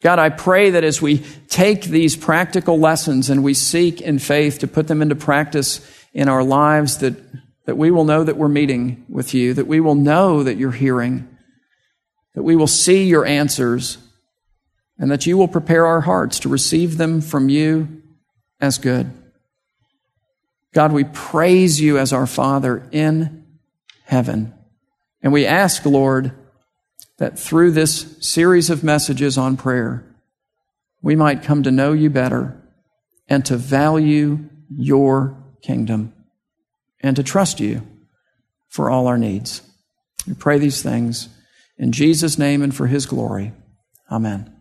God, 0.02 0.18
I 0.18 0.30
pray 0.30 0.72
that 0.72 0.84
as 0.84 1.00
we 1.00 1.20
take 1.48 1.84
these 1.84 2.16
practical 2.16 2.80
lessons 2.80 3.30
and 3.30 3.44
we 3.44 3.54
seek 3.54 4.02
in 4.02 4.18
faith 4.18 4.60
to 4.60 4.68
put 4.68 4.88
them 4.88 5.02
into 5.02 5.16
practice 5.16 5.80
in 6.12 6.28
our 6.28 6.44
lives, 6.44 6.98
that, 6.98 7.14
that 7.66 7.78
we 7.78 7.92
will 7.92 8.04
know 8.04 8.24
that 8.24 8.36
we're 8.36 8.48
meeting 8.48 9.06
with 9.08 9.36
you, 9.36 9.54
that 9.54 9.68
we 9.68 9.80
will 9.80 9.96
know 9.96 10.42
that 10.42 10.58
you're 10.58 10.72
hearing, 10.72 11.31
that 12.34 12.44
we 12.44 12.56
will 12.56 12.68
see 12.68 13.04
your 13.04 13.26
answers, 13.26 13.98
and 14.98 15.12
that 15.12 15.26
you 15.26 15.38
will 15.38 15.48
prepare 15.48 15.86
our 15.86 16.02
hearts 16.02 16.40
to 16.40 16.50
receive 16.50 16.98
them 16.98 17.22
from 17.22 17.50
you 17.50 18.02
as 18.60 18.78
good. 18.78 19.12
God, 20.74 20.92
we 20.94 21.04
praise 21.04 21.82
you 21.82 21.98
as 21.98 22.14
our 22.14 22.28
Father 22.28 22.88
in 22.92 23.46
heaven. 24.06 24.54
And 25.22 25.34
we 25.34 25.46
ask, 25.46 25.86
Lord, 25.86 26.32
that 27.18 27.38
through 27.38 27.72
this 27.72 28.18
series 28.20 28.70
of 28.70 28.84
messages 28.84 29.38
on 29.38 29.58
prayer, 29.58 30.06
we 31.02 31.16
might 31.16 31.44
come 31.44 31.64
to 31.64 31.72
know 31.72 31.94
you 31.94 32.10
better 32.10 32.62
and 33.28 33.46
to 33.46 33.58
value 33.58 34.40
your 34.70 35.38
kingdom 35.62 36.14
and 37.02 37.16
to 37.16 37.24
trust 37.24 37.60
you 37.60 37.86
for 38.70 38.90
all 38.90 39.08
our 39.08 39.18
needs. 39.18 39.62
We 40.28 40.34
pray 40.34 40.60
these 40.60 40.82
things 40.82 41.30
in 41.82 41.92
Jesus' 41.92 42.38
name 42.38 42.62
and 42.62 42.74
for 42.74 42.88
his 42.88 43.06
glory. 43.06 43.52
Amen. 44.10 44.61